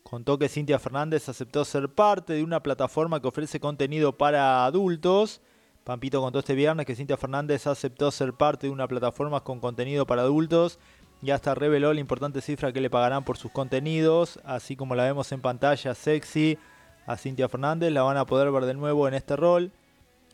Contó 0.03 0.38
que 0.38 0.49
Cintia 0.49 0.78
Fernández 0.78 1.28
aceptó 1.28 1.65
ser 1.65 1.89
parte 1.89 2.34
de 2.34 2.43
una 2.43 2.61
plataforma 2.61 3.19
que 3.19 3.28
ofrece 3.28 3.59
contenido 3.59 4.17
para 4.17 4.65
adultos. 4.65 5.41
Pampito 5.86 6.20
contó 6.20 6.40
este 6.40 6.56
viernes 6.56 6.88
que 6.88 6.96
Cintia 6.96 7.16
Fernández 7.16 7.68
aceptó 7.68 8.10
ser 8.10 8.34
parte 8.34 8.66
de 8.66 8.74
una 8.74 8.88
plataforma 8.88 9.42
con 9.42 9.60
contenido 9.60 10.08
para 10.08 10.24
adultos 10.24 10.80
y 11.22 11.30
hasta 11.30 11.54
reveló 11.54 11.94
la 11.94 12.00
importante 12.00 12.42
cifra 12.42 12.74
que 12.74 12.82
le 12.82 12.90
pagarán 12.90 13.24
por 13.24 13.38
sus 13.38 13.52
contenidos, 13.52 14.40
así 14.46 14.76
como 14.76 14.96
la 14.96 15.04
vemos 15.04 15.32
en 15.32 15.42
pantalla 15.42 15.94
sexy 15.94 16.58
a 17.06 17.16
Cintia 17.18 17.48
Fernández, 17.48 17.92
la 17.92 18.02
van 18.02 18.18
a 18.18 18.26
poder 18.26 18.52
ver 18.52 18.66
de 18.66 18.74
nuevo 18.74 19.08
en 19.08 19.14
este 19.14 19.36
rol. 19.36 19.72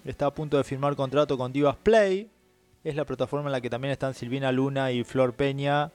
Está 0.06 0.28
a 0.28 0.34
punto 0.34 0.56
de 0.56 0.64
firmar 0.64 0.96
contrato 0.96 1.38
con 1.38 1.52
Divas 1.52 1.76
Play, 1.76 2.32
es 2.86 2.96
la 2.96 3.04
plataforma 3.04 3.50
en 3.50 3.52
la 3.52 3.60
que 3.60 3.70
también 3.70 3.92
están 3.92 4.14
Silvina 4.14 4.54
Luna 4.54 4.94
y 4.94 5.04
Flor 5.04 5.34
Peña. 5.34 5.92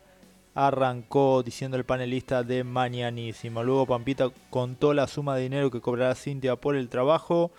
Arrancó 0.55 1.43
diciendo 1.43 1.79
el 1.79 1.85
panelista 1.85 2.43
de 2.43 2.63
Mañanísimo. 2.63 3.65
Luego 3.65 3.87
Pampita 3.87 4.31
contó 4.51 4.93
la 4.93 5.07
suma 5.07 5.35
de 5.35 5.43
dinero 5.45 5.71
que 5.71 5.81
cobrará 5.81 6.15
Cintia 6.15 6.57
por 6.57 6.77
el 6.77 6.91
trabajo. 6.91 7.53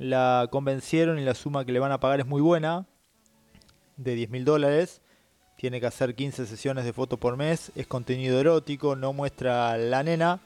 La 0.00 0.48
convencieron 0.50 1.18
y 1.18 1.24
la 1.26 1.34
suma 1.34 1.66
que 1.66 1.72
le 1.72 1.78
van 1.78 1.92
a 1.92 2.00
pagar 2.00 2.20
es 2.20 2.26
muy 2.26 2.40
buena, 2.40 2.86
de 3.98 4.14
10 4.14 4.30
mil 4.30 4.46
dólares. 4.46 5.02
Tiene 5.58 5.78
que 5.78 5.84
hacer 5.84 6.14
15 6.14 6.46
sesiones 6.46 6.86
de 6.86 6.94
foto 6.94 7.18
por 7.18 7.36
mes. 7.36 7.70
Es 7.76 7.86
contenido 7.86 8.40
erótico, 8.40 8.96
no 8.96 9.12
muestra 9.12 9.76
la 9.76 10.02
nena. 10.02 10.40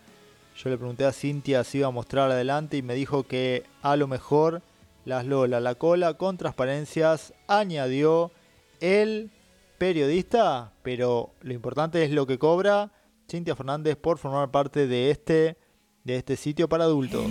Yo 0.56 0.70
le 0.70 0.76
pregunté 0.76 1.04
a 1.04 1.12
Cintia 1.12 1.62
si 1.62 1.78
iba 1.78 1.86
a 1.86 1.92
mostrar 1.92 2.32
adelante 2.32 2.78
y 2.78 2.82
me 2.82 2.94
dijo 2.94 3.28
que 3.28 3.62
a 3.80 3.94
lo 3.94 4.08
mejor 4.08 4.60
las 5.04 5.24
Lola, 5.24 5.60
la 5.60 5.76
cola 5.76 6.14
con 6.14 6.36
transparencias, 6.36 7.32
añadió 7.46 8.32
el 8.80 9.30
periodista, 9.78 10.72
pero 10.82 11.30
lo 11.42 11.52
importante 11.52 12.02
es 12.02 12.10
lo 12.10 12.26
que 12.26 12.40
cobra 12.40 12.90
Cintia 13.30 13.54
Fernández 13.54 13.94
por 13.94 14.18
formar 14.18 14.50
parte 14.50 14.88
de 14.88 15.12
este, 15.12 15.56
de 16.02 16.16
este 16.16 16.34
sitio 16.34 16.68
para 16.68 16.84
adultos. 16.84 17.24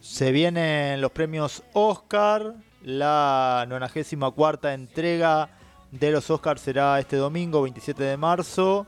Se 0.00 0.32
vienen 0.32 1.02
los 1.02 1.10
premios 1.10 1.62
Oscar, 1.74 2.54
la 2.82 3.66
94 3.68 4.70
entrega 4.70 5.50
de 5.90 6.10
los 6.10 6.30
Oscars 6.30 6.62
será 6.62 6.98
este 6.98 7.16
domingo 7.16 7.60
27 7.60 8.02
de 8.02 8.16
marzo, 8.16 8.86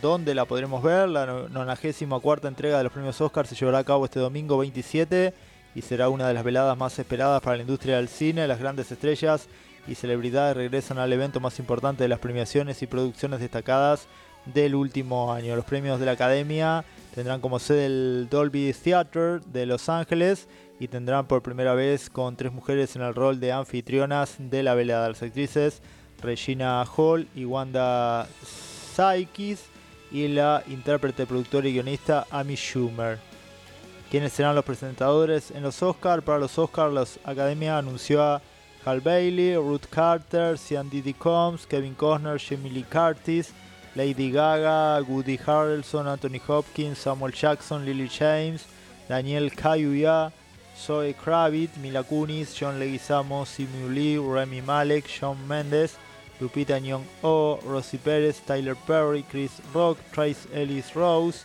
donde 0.00 0.34
la 0.34 0.46
podremos 0.46 0.82
ver. 0.82 1.10
La 1.10 1.26
94 1.26 2.48
entrega 2.48 2.78
de 2.78 2.84
los 2.84 2.92
premios 2.94 3.20
Oscar 3.20 3.46
se 3.46 3.54
llevará 3.54 3.78
a 3.80 3.84
cabo 3.84 4.06
este 4.06 4.20
domingo 4.20 4.56
27 4.56 5.34
y 5.74 5.82
será 5.82 6.08
una 6.08 6.26
de 6.26 6.32
las 6.32 6.44
veladas 6.44 6.78
más 6.78 6.98
esperadas 6.98 7.42
para 7.42 7.56
la 7.56 7.62
industria 7.62 7.96
del 7.96 8.08
cine. 8.08 8.48
Las 8.48 8.58
grandes 8.58 8.90
estrellas 8.90 9.48
y 9.86 9.94
celebridades 9.94 10.56
regresan 10.56 10.98
al 10.98 11.12
evento 11.12 11.40
más 11.40 11.58
importante 11.58 12.04
de 12.04 12.08
las 12.08 12.18
premiaciones 12.18 12.82
y 12.82 12.86
producciones 12.86 13.40
destacadas 13.40 14.06
del 14.46 14.74
último 14.74 15.32
año. 15.32 15.56
Los 15.56 15.64
premios 15.64 16.00
de 16.00 16.06
la 16.06 16.12
Academia 16.12 16.84
tendrán 17.14 17.40
como 17.40 17.58
sede 17.58 17.86
el 17.86 18.28
Dolby 18.30 18.72
Theatre 18.72 19.40
de 19.46 19.66
Los 19.66 19.88
Ángeles 19.88 20.48
y 20.78 20.88
tendrán 20.88 21.26
por 21.26 21.42
primera 21.42 21.74
vez 21.74 22.08
con 22.08 22.36
tres 22.36 22.52
mujeres 22.52 22.96
en 22.96 23.02
el 23.02 23.14
rol 23.14 23.40
de 23.40 23.52
anfitrionas 23.52 24.36
de 24.38 24.62
la 24.62 24.74
velada. 24.74 25.08
Las 25.08 25.22
actrices 25.22 25.82
Regina 26.22 26.84
Hall 26.84 27.26
y 27.34 27.44
Wanda 27.44 28.26
Sykes 28.94 29.58
y 30.12 30.28
la 30.28 30.62
intérprete, 30.68 31.26
productora 31.26 31.68
y 31.68 31.72
guionista 31.72 32.26
Amy 32.30 32.56
Schumer. 32.56 33.18
¿Quiénes 34.10 34.32
serán 34.32 34.56
los 34.56 34.64
presentadores 34.64 35.50
en 35.52 35.62
los 35.62 35.82
Oscars? 35.82 36.22
Para 36.24 36.38
los 36.38 36.58
Oscars, 36.58 36.92
la 36.92 37.06
Academia 37.30 37.78
anunció 37.78 38.40
Hal 38.84 39.00
Bailey, 39.00 39.56
Ruth 39.56 39.90
Carter, 39.90 40.56
Sean 40.56 40.88
Diddy 40.88 41.12
Combs, 41.12 41.66
Kevin 41.66 41.94
Costner, 41.94 42.38
Jamie 42.38 42.84
Curtis, 42.88 43.52
Lady 43.94 44.30
Gaga, 44.30 45.04
Woody 45.06 45.36
Harrelson, 45.36 46.06
Anthony 46.06 46.38
Hopkins, 46.38 46.98
Samuel 46.98 47.30
Jackson, 47.30 47.84
Lily 47.84 48.08
James, 48.08 48.64
Daniel 49.06 49.50
Kaluuya, 49.50 50.32
Zoe 50.74 51.12
Kravitz, 51.12 51.76
Mila 51.76 52.02
Kunis, 52.02 52.54
John 52.54 52.80
Leguizamo, 52.80 53.44
Simu 53.44 53.94
Lee, 53.94 54.16
Remy 54.16 54.62
Malek, 54.62 55.06
Shawn 55.06 55.36
Mendes, 55.46 55.98
Lupita 56.40 56.80
Nyong'o, 56.80 57.62
Rosie 57.64 57.98
Pérez, 57.98 58.40
Tyler 58.46 58.76
Perry, 58.76 59.26
Chris 59.28 59.60
Rock, 59.74 59.98
Trace 60.10 60.46
Ellis 60.54 60.96
Rose, 60.96 61.44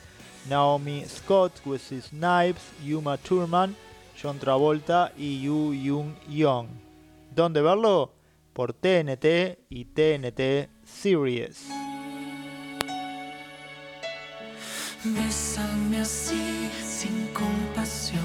Naomi 0.49 1.03
Scott, 1.03 1.51
Wesley 1.65 1.99
Snipes, 1.99 2.71
Yuma 2.81 3.17
Thurman, 3.17 3.75
John 4.15 4.39
Travolta 4.39 5.11
y 5.17 5.41
Yu 5.43 5.73
Young 5.73 6.15
Young. 6.29 6.84
¿Dónde 7.35 7.61
verlo? 7.61 8.13
Por 8.53 8.71
TNT 8.71 9.65
y 9.67 9.83
TNT 9.83 10.69
Series. 10.85 11.67
Bésame 15.03 15.99
así, 15.99 16.69
sin 16.81 17.27
compasión. 17.33 18.21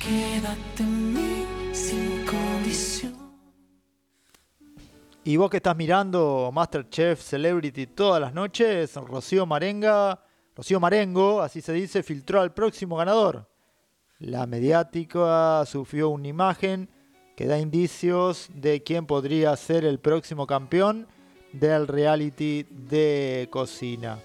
Quédate 0.00 0.82
en 0.82 1.14
mí, 1.14 1.46
sin 1.72 2.26
condición. 2.26 3.14
Y 5.22 5.36
vos 5.36 5.48
que 5.48 5.58
estás 5.58 5.76
mirando 5.76 6.50
Masterchef 6.52 7.22
Celebrity 7.22 7.86
todas 7.86 8.20
las 8.20 8.34
noches, 8.34 8.96
Rocío 8.96 9.46
Marenga, 9.46 10.20
Rocío 10.56 10.80
Marengo, 10.80 11.40
así 11.40 11.60
se 11.60 11.72
dice, 11.74 12.02
filtró 12.02 12.40
al 12.40 12.52
próximo 12.52 12.96
ganador. 12.96 13.48
La 14.18 14.46
mediática 14.46 15.64
sufrió 15.64 16.08
una 16.08 16.26
imagen 16.26 16.90
que 17.38 17.46
da 17.46 17.60
indicios 17.60 18.48
de 18.52 18.82
quién 18.82 19.06
podría 19.06 19.56
ser 19.56 19.84
el 19.84 20.00
próximo 20.00 20.48
campeón 20.48 21.06
del 21.52 21.86
reality 21.86 22.64
de 22.68 23.46
cocina. 23.52 24.18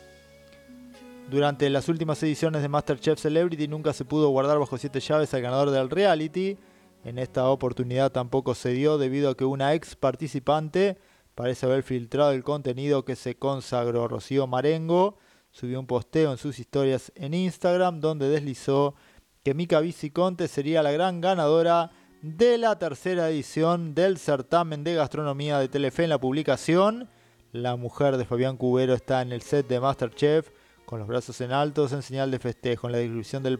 Durante 1.29 1.69
las 1.69 1.89
últimas 1.89 2.23
ediciones 2.23 2.63
de 2.63 2.69
Masterchef 2.69 3.19
Celebrity 3.19 3.67
nunca 3.67 3.93
se 3.93 4.03
pudo 4.03 4.29
guardar 4.29 4.57
bajo 4.57 4.79
siete 4.79 4.99
llaves 4.99 5.31
al 5.35 5.43
ganador 5.43 5.69
del 5.69 5.91
reality. 5.91 6.57
En 7.03 7.19
esta 7.19 7.47
oportunidad 7.49 8.11
tampoco 8.11 8.55
se 8.55 8.69
dio 8.69 8.97
debido 8.97 9.29
a 9.29 9.37
que 9.37 9.45
una 9.45 9.75
ex 9.75 9.95
participante 9.95 10.97
parece 11.35 11.67
haber 11.67 11.83
filtrado 11.83 12.31
el 12.31 12.43
contenido 12.43 13.05
que 13.05 13.15
se 13.15 13.35
consagró. 13.35 14.07
Rocío 14.07 14.47
Marengo 14.47 15.19
subió 15.51 15.79
un 15.79 15.85
posteo 15.85 16.31
en 16.31 16.39
sus 16.39 16.57
historias 16.57 17.11
en 17.13 17.35
Instagram 17.35 17.99
donde 17.99 18.27
deslizó 18.27 18.95
que 19.43 19.53
Mica 19.53 19.81
Viciconte 19.81 20.47
sería 20.47 20.81
la 20.81 20.91
gran 20.91 21.21
ganadora 21.21 21.91
de 22.23 22.57
la 22.57 22.79
tercera 22.79 23.29
edición 23.29 23.93
del 23.93 24.17
certamen 24.17 24.85
de 24.85 24.95
gastronomía 24.95 25.59
de 25.59 25.67
Telefe 25.67 26.05
en 26.05 26.09
la 26.09 26.21
publicación. 26.21 27.09
La 27.51 27.75
mujer 27.75 28.15
de 28.15 28.23
Fabián 28.23 28.55
Cubero 28.55 28.93
está 28.93 29.21
en 29.21 29.33
el 29.33 29.41
set 29.41 29.67
de 29.67 29.81
Masterchef 29.81 30.49
con 30.85 30.99
los 30.99 31.07
brazos 31.09 31.41
en 31.41 31.51
altos 31.51 31.91
en 31.91 32.01
señal 32.01 32.31
de 32.31 32.39
festejo. 32.39 32.87
En 32.87 32.93
la 32.93 32.99
descripción 32.99 33.43
del, 33.43 33.59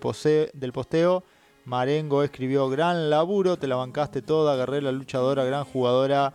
del 0.54 0.72
posteo, 0.72 1.26
Marengo 1.66 2.24
escribió 2.24 2.70
gran 2.70 3.10
laburo, 3.10 3.58
te 3.58 3.68
la 3.68 3.76
bancaste 3.76 4.22
toda, 4.22 4.66
la 4.66 4.92
luchadora, 4.94 5.44
gran 5.44 5.66
jugadora, 5.66 6.34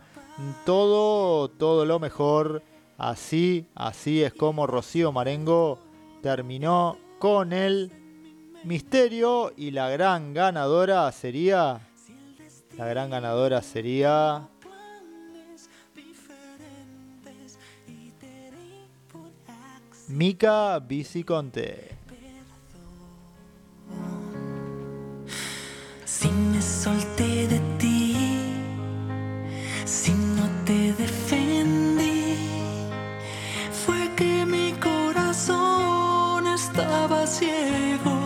todo, 0.67 1.49
todo 1.49 1.83
lo 1.85 1.97
mejor. 1.97 2.61
Así, 2.99 3.65
así 3.73 4.21
es 4.21 4.35
como 4.35 4.67
Rocío 4.67 5.11
Marengo 5.11 5.79
terminó 6.21 6.95
con 7.17 7.53
el 7.53 7.91
misterio 8.65 9.51
y 9.57 9.71
la 9.71 9.89
gran 9.89 10.35
ganadora 10.35 11.11
sería... 11.11 11.88
La 12.77 12.85
gran 12.85 13.09
ganadora 13.09 13.61
sería... 13.61 14.47
Mika 20.09 20.79
Viciconte. 20.79 21.99
Si 26.03 26.27
me 26.27 26.59
solté 26.59 27.47
de 27.47 27.59
ti, 27.77 28.15
si 29.85 30.11
no 30.11 30.49
te 30.65 30.93
defendí, 30.93 32.35
fue 33.85 34.15
que 34.15 34.45
mi 34.47 34.73
corazón 34.73 36.47
estaba 36.47 37.27
ciego. 37.27 38.18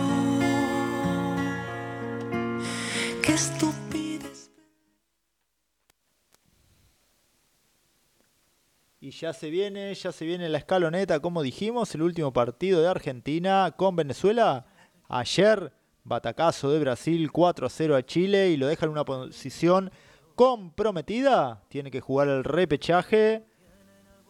Ya 9.20 9.32
se 9.32 9.50
viene, 9.50 9.94
ya 9.94 10.12
se 10.12 10.24
viene 10.24 10.48
la 10.48 10.58
escaloneta, 10.58 11.20
como 11.20 11.42
dijimos, 11.42 11.94
el 11.94 12.02
último 12.02 12.32
partido 12.32 12.80
de 12.80 12.88
Argentina 12.88 13.72
con 13.76 13.96
Venezuela. 13.96 14.66
Ayer, 15.08 15.72
batacazo 16.02 16.70
de 16.70 16.80
Brasil 16.80 17.30
4 17.30 17.66
a 17.66 17.70
0 17.70 17.96
a 17.96 18.02
Chile 18.02 18.50
y 18.50 18.56
lo 18.56 18.66
deja 18.66 18.86
en 18.86 18.92
una 18.92 19.04
posición 19.04 19.90
comprometida. 20.34 21.62
Tiene 21.68 21.90
que 21.90 22.00
jugar 22.00 22.28
el 22.28 22.44
repechaje. 22.44 23.44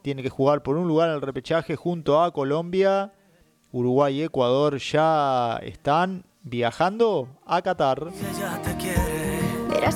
Tiene 0.03 0.23
que 0.23 0.29
jugar 0.29 0.63
por 0.63 0.77
un 0.77 0.87
lugar 0.87 1.09
en 1.09 1.15
el 1.15 1.23
repechaje 1.23 1.77
junto 1.77 2.23
a 2.23 2.33
Colombia. 2.33 3.13
Uruguay 3.73 4.21
y 4.21 4.23
Ecuador 4.25 4.77
ya 4.79 5.59
están 5.63 6.25
viajando 6.43 7.29
a 7.47 7.63
Qatar. 7.63 8.09
Ella 9.75 9.91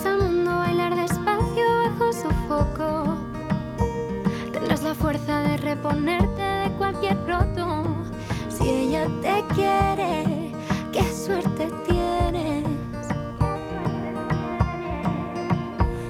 reponerte 5.61 6.42
de 6.42 6.70
cualquier 6.76 7.16
roto. 7.26 7.84
Si 8.48 8.68
ella 8.68 9.06
te 9.22 9.44
quiere, 9.54 10.52
qué 10.92 11.02
suerte 11.12 11.68
tienes. 11.86 12.64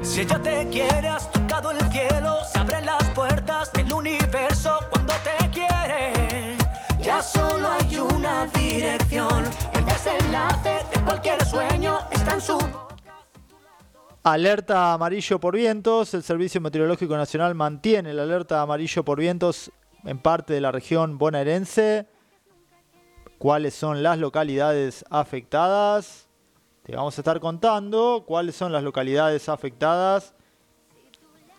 Si 0.02 0.20
ella 0.22 0.40
te 0.42 0.68
quiere, 0.68 1.08
has 1.08 1.30
tocado 1.30 1.70
el 1.70 1.80
cielo, 1.90 2.38
se 2.50 2.58
abren 2.58 2.86
las 2.86 3.04
puertas 3.10 3.72
del 3.72 3.92
universo 3.92 4.78
cuando 4.90 5.14
te 5.24 5.50
quiere. 5.50 6.56
Ya 7.00 7.22
solo 7.22 7.68
hay 7.70 7.96
una 7.98 8.46
dirección, 8.46 9.44
el 9.74 9.84
desenlace 9.84 10.80
de 10.92 11.00
cualquier 11.04 11.44
sueño 11.44 11.98
está 12.10 12.34
en 12.34 12.40
su 12.40 12.87
Alerta 14.24 14.92
amarillo 14.92 15.38
por 15.38 15.54
vientos. 15.54 16.12
El 16.12 16.22
Servicio 16.22 16.60
Meteorológico 16.60 17.16
Nacional 17.16 17.54
mantiene 17.54 18.12
la 18.12 18.24
alerta 18.24 18.60
amarillo 18.60 19.04
por 19.04 19.20
vientos 19.20 19.70
en 20.04 20.18
parte 20.18 20.52
de 20.52 20.60
la 20.60 20.72
región 20.72 21.18
bonaerense. 21.18 22.06
¿Cuáles 23.38 23.74
son 23.74 24.02
las 24.02 24.18
localidades 24.18 25.04
afectadas? 25.08 26.26
Te 26.82 26.96
vamos 26.96 27.16
a 27.16 27.20
estar 27.20 27.38
contando 27.38 28.24
cuáles 28.26 28.56
son 28.56 28.72
las 28.72 28.82
localidades 28.82 29.48
afectadas. 29.48 30.34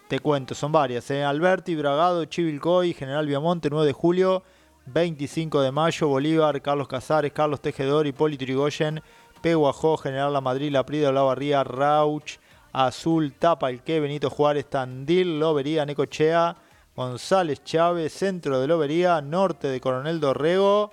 Te 0.09 0.19
cuento, 0.19 0.53
son 0.53 0.73
varias. 0.73 1.09
¿eh? 1.11 1.23
Alberti, 1.23 1.75
Bragado, 1.75 2.25
Chivilcoy, 2.25 2.93
General 2.93 3.25
Viamonte, 3.25 3.69
9 3.69 3.85
de 3.87 3.93
julio, 3.93 4.43
25 4.87 5.61
de 5.61 5.71
mayo, 5.71 6.07
Bolívar, 6.07 6.61
Carlos 6.61 6.87
Casares, 6.89 7.31
Carlos 7.31 7.61
Tejedor, 7.61 8.05
Hipólito 8.05 8.43
Yrigoyen, 8.43 9.01
Peguajó, 9.41 9.95
General 9.97 10.33
La 10.33 10.41
Madrid, 10.41 10.71
La 10.71 10.85
Prida, 10.85 11.11
La 11.11 11.21
Barría, 11.21 11.63
Rauch, 11.63 12.39
Azul, 12.73 13.33
Tapalqué, 13.33 13.99
Benito 13.99 14.29
Juárez, 14.29 14.65
Tandil, 14.69 15.39
Lobería, 15.39 15.85
Necochea, 15.85 16.55
González 16.95 17.63
Chávez, 17.63 18.13
Centro 18.13 18.59
de 18.59 18.67
Lobería, 18.67 19.21
Norte 19.21 19.67
de 19.67 19.79
Coronel 19.81 20.19
Dorrego, 20.19 20.91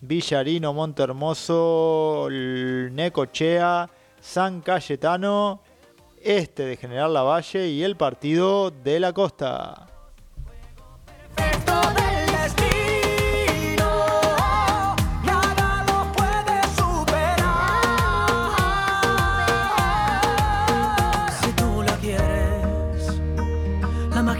Villarino, 0.00 0.72
Montehermoso, 0.74 2.26
L- 2.28 2.90
Necochea, 2.90 3.88
San 4.20 4.60
Cayetano, 4.60 5.60
Este 6.22 6.64
de 6.64 6.76
General 6.76 7.12
Lavalle 7.14 7.68
y 7.68 7.82
el 7.82 7.96
Partido 7.96 8.70
de 8.70 8.98
la 9.00 9.12
Costa. 9.12 9.86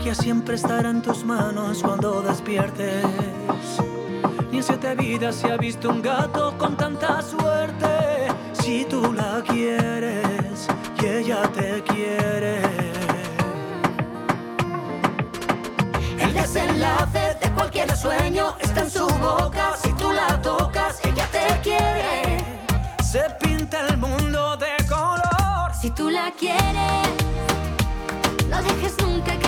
Magia 0.07 0.23
siempre 0.23 0.55
estará 0.55 0.89
en 0.89 1.01
tus 1.01 1.25
manos 1.25 1.81
cuando 1.83 2.21
despiertes. 2.21 3.03
Ni 4.51 4.57
en 4.57 4.63
siete 4.63 4.95
vidas 4.95 5.35
se 5.35 5.51
ha 5.51 5.57
visto 5.57 5.89
un 5.89 6.01
gato 6.01 6.57
con 6.57 6.77
tanta 6.77 7.21
suerte. 7.21 8.27
Si 8.53 8.85
tú 8.85 9.11
la 9.13 9.43
quieres 9.45 10.67
y 11.01 11.05
ella 11.05 11.41
te 11.53 11.83
quiere. 11.83 12.61
El 16.19 16.33
desenlace 16.33 17.37
de 17.41 17.51
cualquier 17.53 17.95
sueño 17.95 18.55
está 18.59 18.81
en 18.83 18.91
su 18.91 19.07
boca. 19.07 19.75
Si 19.81 19.91
tú 19.93 20.11
la 20.11 20.41
tocas, 20.41 20.99
ella 21.03 21.27
te 21.31 21.59
quiere. 21.61 22.43
Se 23.03 23.23
pinta 23.41 23.85
el 23.87 23.97
mundo 23.97 24.55
de 24.57 24.73
color. 24.87 25.73
Si 25.81 25.89
tú 25.91 26.09
la 26.09 26.31
quieres, 26.31 27.07
no 28.49 28.61
dejes 28.63 28.95
nunca 29.01 29.37
que 29.37 29.46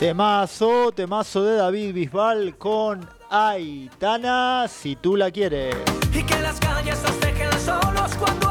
Temazo, 0.00 0.92
temazo 0.92 1.44
de 1.44 1.56
David 1.56 1.92
Bisbal 1.92 2.56
con 2.56 3.06
Aitana, 3.28 4.66
si 4.66 4.96
tú 4.96 5.14
la 5.14 5.30
quieres. 5.30 5.76
y 6.14 6.22
que 6.22 6.40
las 6.40 6.58
calles 6.58 6.98
nos 7.02 7.20
dejen 7.20 7.52
solos 7.60 8.14
cuando 8.18 8.49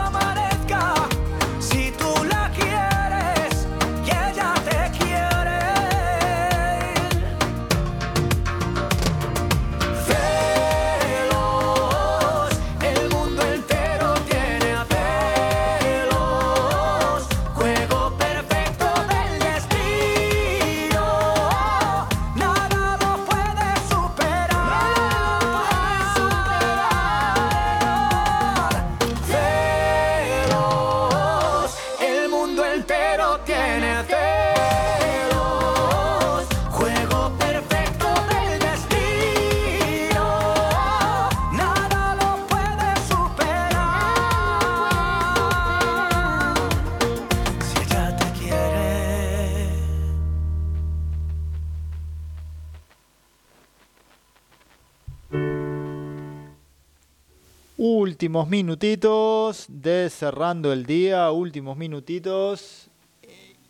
Últimos 58.19 58.49
minutitos 58.49 59.65
de 59.69 60.09
cerrando 60.09 60.73
el 60.73 60.85
día, 60.85 61.31
últimos 61.31 61.77
minutitos. 61.77 62.89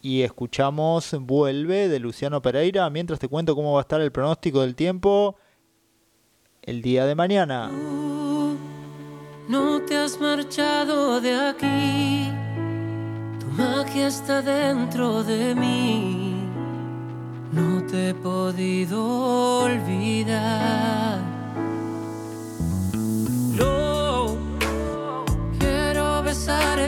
Y 0.02 0.24
escuchamos 0.24 1.16
Vuelve 1.20 1.88
de 1.88 2.00
Luciano 2.00 2.41
Pereira. 2.41 2.89
Mientras 2.89 3.20
te 3.20 3.28
cuento 3.28 3.54
cómo 3.54 3.74
va 3.74 3.82
a 3.82 3.84
estar 3.84 4.02
el 4.02 4.12
pronóstico 4.12 4.62
del 4.62 4.74
tiempo 4.74 5.36
el 6.64 6.82
día 6.82 7.06
de 7.06 7.14
mañana. 7.14 7.70
No 9.47 9.82
te 9.86 9.95
has 9.95 10.20
marchado 10.20 11.22
de 11.22 11.36
aquí, 11.36 12.32
tu 13.39 13.45
magia 13.52 14.08
está 14.08 14.41
dentro 14.41 15.24
de 15.24 15.54
mí. 15.54 16.34
No 17.52 17.86
te 17.86 18.10
he 18.10 18.14
podido 18.16 19.62
olvidar. 19.66 21.28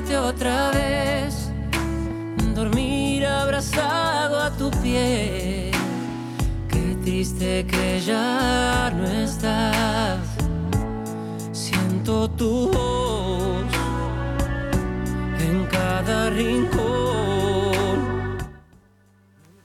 Besarte 0.02 0.18
otra 0.18 0.72
vez, 0.72 1.50
dormir 2.56 3.26
abrazado 3.26 4.40
a 4.40 4.52
tu 4.52 4.72
piel. 4.82 5.72
Qué 6.70 6.98
triste 7.04 7.66
que 7.66 8.00
ya 8.02 8.92
no 8.96 9.06
estás. 9.06 10.20
Siento 11.52 12.30
tu 12.30 12.72
voz 12.72 13.66
en 15.40 15.66
cada 15.68 16.30
rincón. 16.30 16.82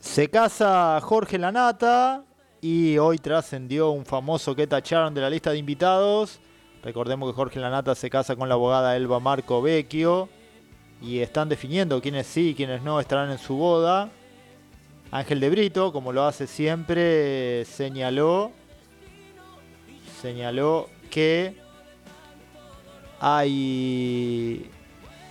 Se 0.01 0.29
casa 0.29 0.99
Jorge 1.03 1.39
Lanata 1.39 2.25
y 2.61 2.99
hoy 2.99 3.19
trascendió 3.19 3.91
un 3.91 4.05
famoso 4.05 4.55
que 4.55 4.67
tacharon 4.67 5.15
de 5.15 5.21
la 5.21 5.31
lista 5.31 5.51
de 5.51 5.59
invitados. 5.59 6.41
Recordemos 6.87 7.29
que 7.29 7.35
Jorge 7.35 7.59
Lanata 7.59 7.97
se 7.97 8.09
casa 8.09 8.37
con 8.37 8.49
la 8.49 8.55
abogada 8.55 8.95
Elba 8.95 9.19
Marco 9.19 9.61
Vecchio 9.61 10.29
y 11.03 11.19
están 11.19 11.49
definiendo 11.49 12.01
quiénes 12.01 12.29
sí 12.29 12.51
y 12.51 12.55
quiénes 12.55 12.81
no 12.83 13.01
estarán 13.01 13.29
en 13.33 13.39
su 13.39 13.57
boda. 13.57 14.09
Ángel 15.11 15.41
de 15.41 15.51
Brito, 15.51 15.93
como 15.93 16.13
lo 16.13 16.25
hace 16.25 16.47
siempre, 16.47 17.65
señaló 17.65 18.53
señaló 20.23 20.89
que 21.11 21.57
hay 23.19 24.71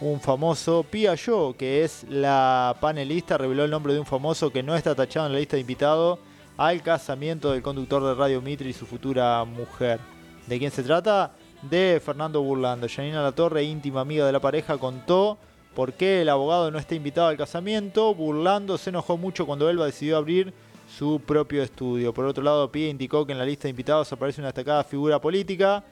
un 0.01 0.19
famoso, 0.19 0.83
Pia 0.83 1.15
Yo, 1.15 1.55
que 1.57 1.85
es 1.85 2.05
la 2.09 2.75
panelista, 2.81 3.37
reveló 3.37 3.63
el 3.63 3.71
nombre 3.71 3.93
de 3.93 4.01
un 4.01 4.05
famoso 4.05 4.51
que 4.51 4.61
no 4.61 4.75
está 4.75 4.93
tachado 4.93 5.27
en 5.27 5.31
la 5.31 5.39
lista 5.39 5.55
de 5.55 5.61
invitados 5.61 6.19
al 6.57 6.83
casamiento 6.83 7.53
del 7.53 7.61
conductor 7.61 8.03
de 8.03 8.13
Radio 8.13 8.41
Mitre 8.41 8.67
y 8.67 8.73
su 8.73 8.85
futura 8.85 9.45
mujer. 9.45 10.01
¿De 10.47 10.59
quién 10.59 10.69
se 10.69 10.83
trata? 10.83 11.31
De 11.69 12.01
Fernando 12.03 12.41
Burlando. 12.41 12.87
Janina 12.87 13.23
Latorre, 13.23 13.63
íntima 13.63 14.01
amiga 14.01 14.25
de 14.25 14.31
la 14.31 14.39
pareja, 14.39 14.77
contó 14.77 15.37
por 15.73 15.93
qué 15.93 16.21
el 16.21 16.29
abogado 16.29 16.69
no 16.69 16.77
está 16.77 16.95
invitado 16.95 17.27
al 17.27 17.37
casamiento. 17.37 18.13
Burlando 18.13 18.77
se 18.77 18.91
enojó 18.91 19.17
mucho 19.17 19.45
cuando 19.45 19.69
Elba 19.69 19.85
decidió 19.85 20.17
abrir 20.17 20.53
su 20.87 21.19
propio 21.19 21.63
estudio. 21.63 22.13
Por 22.13 22.25
otro 22.25 22.43
lado, 22.43 22.71
Pia 22.71 22.89
indicó 22.89 23.25
que 23.25 23.31
en 23.31 23.39
la 23.39 23.45
lista 23.45 23.63
de 23.63 23.71
invitados 23.71 24.11
aparece 24.13 24.41
una 24.41 24.49
destacada 24.49 24.83
figura 24.83 25.19
política 25.19 25.83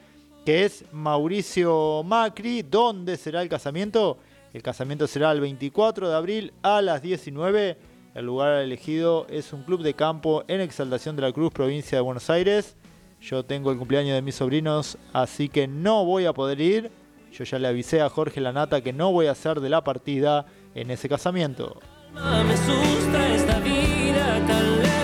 que 0.46 0.66
es 0.66 0.86
Mauricio 0.92 2.04
Macri. 2.04 2.62
¿Dónde 2.62 3.18
será 3.18 3.42
el 3.42 3.50
casamiento? 3.50 4.18
El 4.54 4.62
casamiento 4.62 5.08
será 5.08 5.32
el 5.32 5.42
24 5.42 6.10
de 6.10 6.16
abril 6.16 6.54
a 6.62 6.82
las 6.82 7.02
19. 7.02 7.78
El 8.14 8.26
lugar 8.26 8.62
elegido 8.62 9.26
es 9.30 9.54
un 9.54 9.64
club 9.64 9.82
de 9.82 9.96
campo 9.96 10.44
en 10.48 10.62
Exaltación 10.62 11.16
de 11.16 11.24
la 11.24 11.32
Cruz, 11.32 11.52
provincia 11.52 11.98
de 11.98 12.02
Buenos 12.04 12.30
Aires. 12.30 12.76
Yo 13.24 13.44
tengo 13.46 13.72
el 13.72 13.78
cumpleaños 13.78 14.16
de 14.16 14.22
mis 14.22 14.36
sobrinos, 14.36 14.98
así 15.14 15.48
que 15.48 15.66
no 15.66 16.04
voy 16.04 16.26
a 16.26 16.34
poder 16.34 16.60
ir. 16.60 16.92
Yo 17.32 17.46
ya 17.46 17.58
le 17.58 17.70
avisé 17.70 18.02
a 18.02 18.10
Jorge 18.10 18.42
Lanata 18.42 18.82
que 18.82 18.92
no 18.92 19.14
voy 19.14 19.28
a 19.28 19.36
ser 19.36 19.62
de 19.62 19.70
la 19.70 19.82
partida 19.82 20.46
en 20.76 20.92
ese 20.92 21.08
casamiento. 21.08 21.80
Me 22.14 23.34
esta 23.34 23.60
vida 23.60 25.03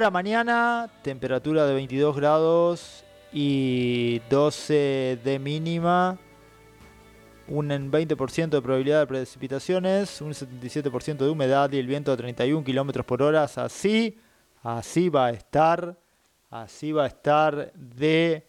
Para 0.00 0.10
mañana, 0.10 0.90
temperatura 1.02 1.66
de 1.66 1.74
22 1.74 2.16
grados 2.16 3.04
y 3.34 4.20
12 4.30 5.18
de 5.22 5.38
mínima. 5.38 6.18
Un 7.46 7.68
20% 7.68 8.48
de 8.48 8.62
probabilidad 8.62 9.00
de 9.00 9.06
precipitaciones, 9.06 10.22
un 10.22 10.30
77% 10.30 11.18
de 11.18 11.28
humedad 11.28 11.70
y 11.72 11.78
el 11.78 11.86
viento 11.86 12.12
de 12.12 12.16
31 12.16 12.64
kilómetros 12.64 13.04
por 13.04 13.20
hora. 13.20 13.44
Así, 13.44 14.18
así 14.62 15.10
va 15.10 15.26
a 15.26 15.30
estar, 15.32 15.98
así 16.48 16.92
va 16.92 17.04
a 17.04 17.08
estar 17.08 17.70
de 17.74 18.46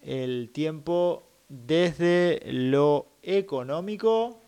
el 0.00 0.52
tiempo 0.54 1.22
desde 1.50 2.40
lo 2.46 3.18
económico. 3.22 4.41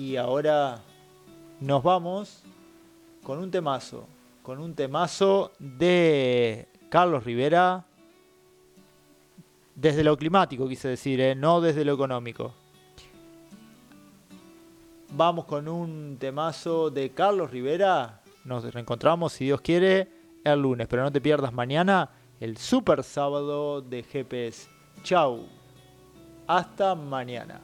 Y 0.00 0.16
ahora 0.16 0.80
nos 1.60 1.82
vamos 1.82 2.42
con 3.22 3.38
un 3.38 3.50
temazo, 3.50 4.06
con 4.42 4.58
un 4.58 4.74
temazo 4.74 5.52
de 5.58 6.68
Carlos 6.88 7.22
Rivera, 7.22 7.84
desde 9.74 10.02
lo 10.02 10.16
climático 10.16 10.66
quise 10.66 10.88
decir, 10.88 11.20
¿eh? 11.20 11.34
no 11.34 11.60
desde 11.60 11.84
lo 11.84 11.92
económico. 11.92 12.54
Vamos 15.10 15.44
con 15.44 15.68
un 15.68 16.16
temazo 16.18 16.88
de 16.88 17.10
Carlos 17.10 17.50
Rivera, 17.50 18.22
nos 18.46 18.72
reencontramos 18.72 19.34
si 19.34 19.44
Dios 19.44 19.60
quiere 19.60 20.08
el 20.44 20.62
lunes, 20.62 20.88
pero 20.88 21.02
no 21.02 21.12
te 21.12 21.20
pierdas 21.20 21.52
mañana 21.52 22.08
el 22.40 22.56
super 22.56 23.04
sábado 23.04 23.82
de 23.82 24.02
GPS. 24.02 24.66
Chau, 25.02 25.46
hasta 26.46 26.94
mañana. 26.94 27.60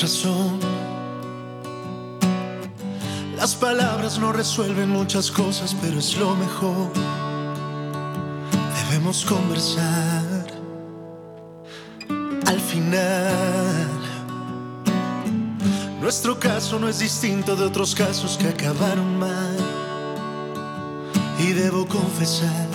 Razón. 0.00 0.60
Las 3.36 3.56
palabras 3.56 4.16
no 4.18 4.32
resuelven 4.32 4.90
muchas 4.90 5.28
cosas, 5.28 5.74
pero 5.80 5.98
es 5.98 6.16
lo 6.16 6.36
mejor. 6.36 6.92
Debemos 8.84 9.24
conversar. 9.24 10.46
Al 12.46 12.60
final, 12.60 13.88
nuestro 16.00 16.38
caso 16.38 16.78
no 16.78 16.88
es 16.88 17.00
distinto 17.00 17.56
de 17.56 17.64
otros 17.64 17.92
casos 17.94 18.36
que 18.36 18.48
acabaron 18.48 19.18
mal. 19.18 19.56
Y 21.40 21.52
debo 21.52 21.86
confesar 21.86 22.68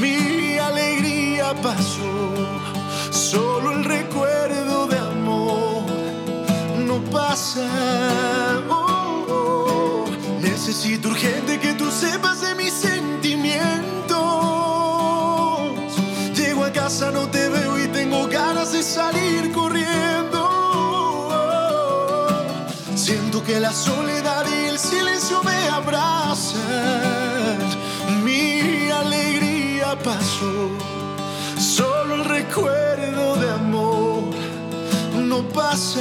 Mi 0.00 0.58
alegría 0.58 1.54
pasó, 1.62 2.34
solo 3.10 3.72
el 3.72 3.84
recuerdo 3.84 4.86
de 4.86 4.98
amor 4.98 5.84
no 6.86 7.00
pasa. 7.10 7.68
Oh, 8.68 9.26
oh. 9.28 10.04
Necesito 10.40 11.08
urgente 11.08 11.58
que 11.58 11.74
tú 11.74 11.90
sepas 11.90 12.40
de 12.40 12.54
mis 12.54 12.72
sentimientos. 12.72 12.95
Que 23.46 23.60
la 23.60 23.72
soledad 23.72 24.44
y 24.50 24.68
el 24.70 24.78
silencio 24.78 25.40
me 25.44 25.68
abrazan. 25.68 26.60
Mi 28.24 28.90
alegría 28.90 29.96
pasó, 30.02 30.70
solo 31.56 32.16
el 32.16 32.24
recuerdo 32.24 33.36
de 33.36 33.50
amor 33.50 34.24
no 35.14 35.42
pasa. 35.50 36.00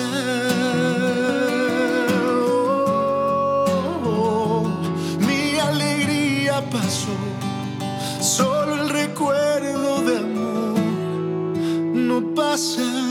Oh, 4.03 4.67
mi 5.19 5.59
alegría 5.59 6.63
pasó, 6.71 7.15
solo 8.21 8.81
el 8.81 8.89
recuerdo 8.89 10.01
de 10.01 10.17
amor 10.17 10.79
no 11.93 12.33
pasa. 12.33 13.04